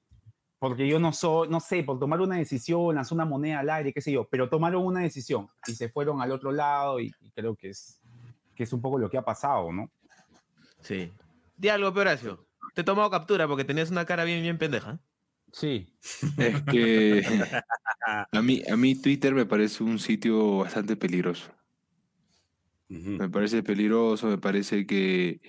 [0.58, 3.92] porque yo no soy, no sé, por tomar una decisión, lanzar una moneda al aire,
[3.92, 7.30] qué sé yo, pero tomaron una decisión y se fueron al otro lado y, y
[7.30, 8.00] creo que es,
[8.54, 9.90] que es un poco lo que ha pasado, ¿no?
[10.80, 11.12] Sí.
[11.56, 12.49] Di algo, pe, Horacio.
[12.74, 15.00] Te he tomado captura porque tenías una cara bien, bien pendeja.
[15.52, 15.92] Sí.
[16.36, 17.22] Es que
[18.32, 21.50] a mí, a mí Twitter me parece un sitio bastante peligroso.
[22.88, 25.40] Me parece peligroso, me parece que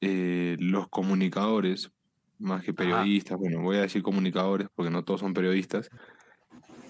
[0.00, 1.92] eh, los comunicadores,
[2.38, 5.90] más que periodistas, bueno, voy a decir comunicadores porque no todos son periodistas,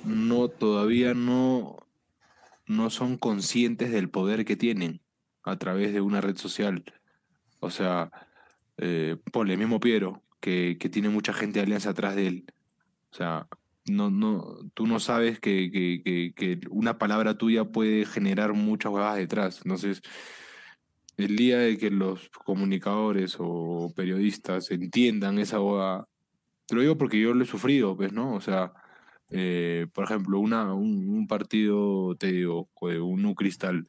[0.04, 1.76] no, todavía no,
[2.66, 5.00] no son conscientes del poder que tienen
[5.42, 6.84] a través de una red social.
[7.58, 8.12] O sea,
[8.82, 12.44] eh, ponle el mismo Piero, que, tiene mucha gente de alianza atrás de él.
[13.12, 13.46] O sea,
[13.86, 19.60] no, no, tú no sabes que, que- una palabra tuya puede generar muchas huevadas detrás.
[19.64, 20.02] Entonces,
[21.16, 26.08] el día de que los comunicadores o periodistas entiendan esa huevada,
[26.66, 28.34] te lo digo porque yo lo he sufrido, pues, ¿no?
[28.34, 28.72] O sea,
[29.30, 33.88] eh, por ejemplo, una, un, un partido, te digo, un U Cristal,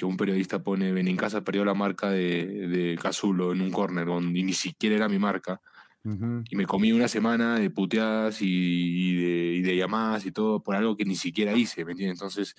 [0.00, 4.42] que un periodista pone, Benincasa perdió la marca de, de Cazulo en un córner, donde
[4.42, 5.60] ni siquiera era mi marca
[6.02, 10.62] y me comí una semana de puteadas y, y de, y de llamadas y todo
[10.62, 12.18] por algo que ni siquiera hice, ¿me entiendes?
[12.18, 12.56] Entonces,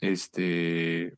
[0.00, 1.16] este,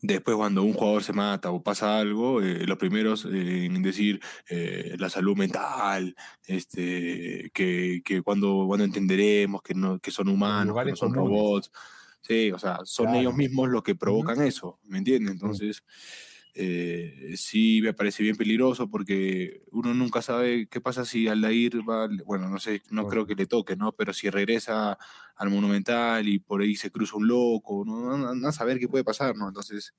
[0.00, 4.20] después cuando un jugador se mata o pasa algo, eh, los primeros eh, en decir
[4.48, 6.14] eh, la salud mental,
[6.46, 11.28] este, que, que cuando, cuando entenderemos que, no, que son humanos, que no son comunes.
[11.28, 11.72] robots.
[12.22, 13.18] Sí, o sea, son Claro.
[13.20, 15.32] ellos mismos los que provocan eso, ¿me entiendes?
[15.32, 15.82] Entonces,
[16.54, 22.08] eh, sí me parece bien peligroso porque uno nunca sabe qué pasa si Aldair va,
[22.26, 23.92] bueno, no sé, no creo que le toque, ¿no?
[23.92, 24.98] Pero si regresa
[25.36, 29.36] al Monumental y por ahí se cruza un loco, no- a saber qué puede pasar,
[29.36, 29.48] ¿no?
[29.48, 29.94] Entonces,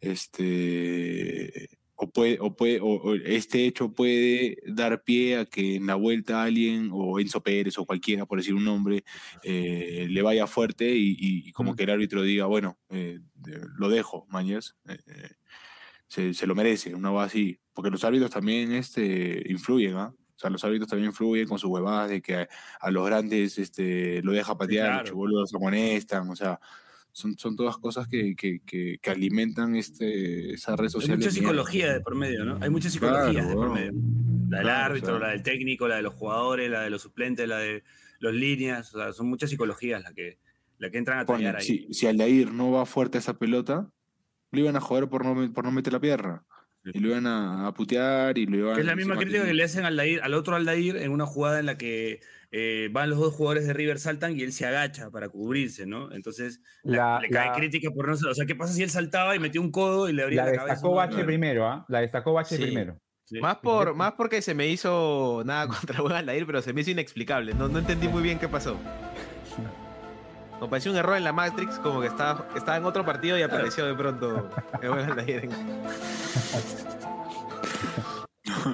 [0.00, 1.68] este,
[2.04, 5.94] o puede, o puede, o, o este hecho puede dar pie a que en la
[5.94, 9.04] vuelta alguien, o Enzo Pérez o cualquiera, por decir un nombre,
[9.44, 11.76] eh, le vaya fuerte y, y- como Mm.
[11.76, 13.20] que el árbitro diga, bueno, eh,
[13.78, 14.76] lo dejo, mañas.
[14.88, 15.30] eh, eh,
[16.08, 17.58] se, se lo merece, una cosa así.
[17.72, 20.12] Porque los árbitros también este, influyen, ¿ah?
[20.14, 22.48] O sea, los árbitros también influyen con sus huevadas de que a,
[22.80, 25.24] a los grandes este, lo deja patear, claro.
[25.26, 26.58] los los amonestan, o sea,
[27.12, 31.18] son, son todas cosas que, que, que, que alimentan este, esa red Hay social.
[31.18, 31.48] mucha de mierda.
[31.50, 32.58] psicología de por medio, ¿no?
[32.60, 33.92] Hay muchas psicologías Claro, de por medio.
[34.48, 35.26] La del Claro, árbitro, o sea.
[35.28, 37.82] la del técnico, la de los jugadores, la de los suplentes, la de
[38.18, 38.94] los líneas.
[38.94, 40.38] O sea, son muchas psicologías las que,
[40.78, 41.62] las que entran a tallar ahí.
[41.64, 43.90] si, si Aldair no va fuerte a esa pelota,
[44.50, 46.44] lo iban a joder por no, por no meter la pierna.
[46.84, 49.62] Y lo iban a, a putear y lo iban es la misma crítica que le
[49.62, 52.18] hacen al, Aldair- al otro Aldair en una jugada en la que
[52.52, 56.12] eh, van los dos jugadores de River, saltan y él se agacha para cubrirse, ¿no?
[56.12, 58.90] Entonces la- La- le cae la- crítica por no O sea, ¿qué pasa si él
[58.90, 60.74] saltaba y metió un codo y le abría La la, cabeza?
[60.74, 60.96] destacó ¿no?
[60.96, 61.84] Bache primero, ¿ah?
[61.88, 62.62] La destacó Bache Sí.
[62.62, 62.98] primero.
[63.24, 63.40] Sí.
[63.40, 66.90] Más, por, más porque se me hizo nada contra buen Aldair, pero se me hizo
[66.90, 67.54] inexplicable.
[67.54, 68.76] No, no entendí muy bien qué pasó.
[70.60, 73.42] Me pareció un error en la Matrix, como que estaba, estaba en otro partido y
[73.42, 74.48] apareció de pronto
[74.80, 75.48] el buen Aldair.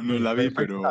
[0.03, 0.83] No la vi, pero.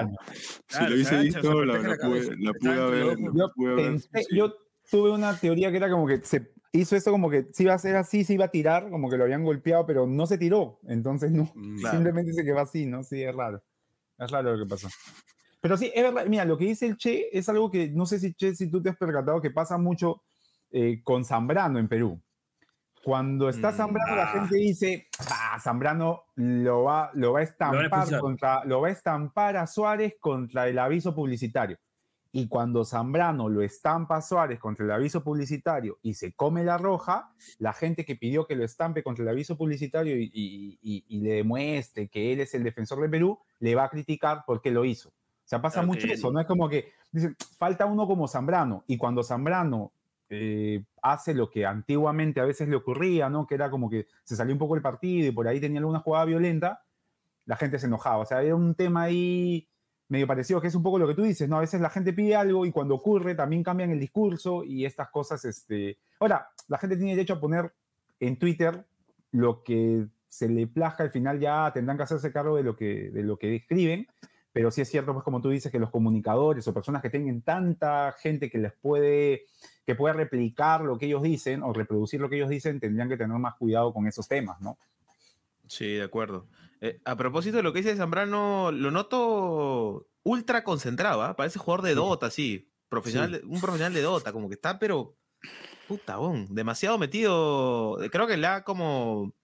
[0.68, 3.18] Si Claro, lo se hubiese visto, la, la la pude, la pude haber.
[3.34, 4.36] Yo, pude haber- pensé- sí.
[4.36, 4.54] yo
[4.90, 7.78] tuve una teoría que era como que se hizo esto como que si iba a
[7.80, 10.80] ser así, se iba a tirar, como que lo habían golpeado, pero no se tiró.
[10.88, 11.96] Entonces no, Mm, Claro.
[11.98, 13.04] simplemente se quedó así, ¿no?
[13.04, 13.64] Sí, es raro.
[14.18, 14.88] Es raro lo que pasó.
[15.62, 18.20] Pero sí, es verdad, mira, lo que dice el Che es algo que no sé
[18.20, 20.22] si Che, si tú te has percatado que pasa mucho
[20.72, 22.22] eh, con Zambrano en Perú.
[23.08, 24.28] Cuando está Mm, Zambrano, la ah.
[24.34, 28.20] gente dice, ah, Zambrano lo va, lo va a estampar expulsar.
[28.20, 31.78] contra, lo va a estampar a Suárez contra el aviso publicitario.
[32.34, 36.78] Y cuando Zambrano lo estampa a Suárez contra el aviso publicitario y se come la
[36.78, 41.06] roja, la gente que pidió que lo estampe contra el aviso publicitario y, y- y-
[41.08, 44.70] y le demuestre que él es el defensor de Perú, le va a criticar porque
[44.70, 45.08] lo hizo.
[45.08, 45.14] O
[45.50, 46.42] sea, pasa Claro, mucho eso, ¿no?
[46.42, 48.84] Es como que dicen, falta uno como Zambrano.
[48.86, 49.94] Y cuando Zambrano
[50.30, 53.48] eh, hace lo que antiguamente a veces le ocurría, ¿no?
[53.48, 56.00] Que era como que se salió un poco el partido y por ahí tenía alguna
[56.00, 56.84] jugada violenta,
[57.46, 58.18] la gente se enojaba.
[58.18, 59.68] O sea, era un tema ahí
[60.10, 61.58] medio parecido, que es un poco lo que tú dices, ¿no?
[61.58, 65.10] A veces la gente pide algo y cuando ocurre también cambian el discurso y estas
[65.10, 65.98] cosas, este...
[66.20, 67.74] Ahora, la gente tiene derecho a poner
[68.20, 68.86] en Twitter
[69.32, 73.10] lo que se le plazca, al final ya tendrán que hacerse cargo de lo que,
[73.12, 74.08] de lo que escriben,
[74.58, 77.44] pero sí es cierto, pues como tú dices, que los comunicadores o personas que tengan
[77.44, 79.46] tanta gente que les puede,
[79.86, 83.18] que pueda replicar lo que ellos dicen o reproducir lo que ellos dicen, tendrían que
[83.18, 84.80] tener más cuidado con esos temas, ¿no?
[85.68, 86.48] Sí, de acuerdo.
[86.82, 91.36] Eh, a propósito de lo que dice Zambrano, lo noto ultra concentrado, ¿ah?
[91.36, 92.68] Parece jugador de Dota, sí.
[92.90, 95.16] Profesional, un profesional de Dota, como que está, pero.
[95.88, 98.00] Puta, bon, demasiado metido.
[98.12, 99.36] Creo que le ha como.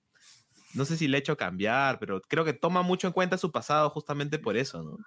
[0.73, 3.51] No sé si le ha hecho cambiar, pero creo que toma mucho en cuenta su
[3.51, 4.97] pasado justamente por eso, ¿no?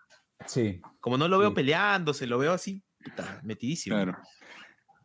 [0.46, 0.80] Sí.
[1.00, 1.54] Como no lo veo Sí.
[1.56, 3.96] peleándose, lo veo así, puta, metidísimo.
[3.96, 4.16] Claro.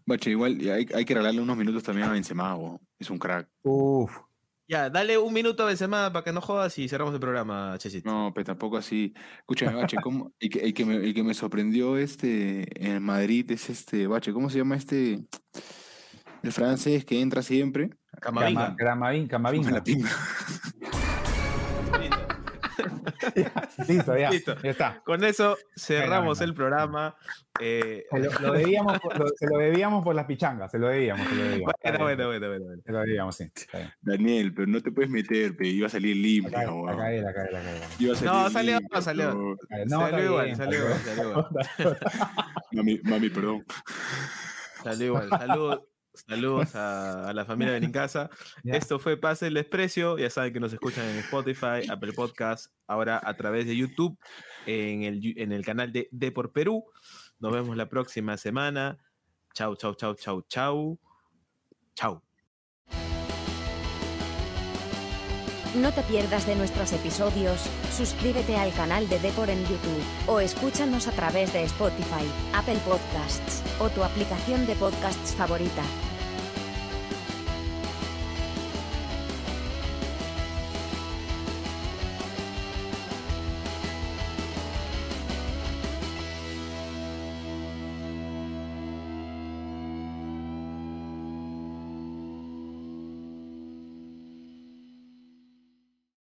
[0.06, 2.82] Bache, igual hay, hay que regalarle unos minutos también a Benzema, bo.
[3.00, 3.48] es un crack.
[3.64, 4.12] Uf.
[4.68, 8.10] Ya, dale un minuto a Benzema para que no jodas y cerramos el programa, Chesito.
[8.10, 9.14] No, pero tampoco así.
[9.40, 10.34] Escúchame, Bache, ¿cómo?
[10.40, 14.32] El, que, el, que me, el que me sorprendió este en Madrid es este, Bache,
[14.32, 15.26] ¿cómo se llama este?
[16.44, 17.92] El francés que entra siempre.
[18.20, 18.76] Camavinga.
[18.78, 19.30] Camavinga.
[19.30, 19.84] Camavinga.
[23.88, 24.30] Listo, ya.
[24.32, 24.56] Listo.
[24.64, 25.02] Ya está.
[25.04, 27.16] Con eso cerramos el programa.
[27.60, 30.88] Eh, Se lo, lo debíamos, por- lo- se lo debíamos por las pichangas, se lo
[30.88, 31.74] debíamos, se lo debíamos.
[31.84, 32.82] bueno, bueno, bueno, bueno, bueno.
[32.86, 33.52] Se lo debíamos, sí.
[34.02, 36.52] Daniel, pero no te puedes meter, pe, iba a salir limpio.
[36.52, 36.86] La cagué, weón.
[36.98, 37.80] la cagué, la cagué, la cagué.
[38.00, 39.34] Iba a salir No, salió, limpio, salió.
[39.88, 41.48] No, salió igual, bien, salió igual, salió igual.
[42.72, 43.66] Mami, mami, perdón.
[44.84, 45.30] Salió igual.
[45.30, 45.80] Saludos,
[46.14, 48.30] saludos a, a la familia de Nincasa.
[48.64, 50.18] Esto fue Pase el Desprecio.
[50.18, 54.18] Ya saben que nos escuchan en Spotify, Apple Podcast, ahora a través de YouTube,
[54.66, 56.86] en el, en el canal de De por Perú.
[57.40, 58.98] Nos vemos la próxima semana.
[59.54, 61.00] Chau, chau, chau, chau, chau.
[61.96, 62.31] Chau.
[65.76, 67.62] No te pierdas de nuestros episodios,
[67.96, 73.64] suscríbete al canal de Depor en YouTube, o escúchanos a través de Spotify, Apple Podcasts,
[73.80, 75.84] o tu aplicación de podcasts favorita.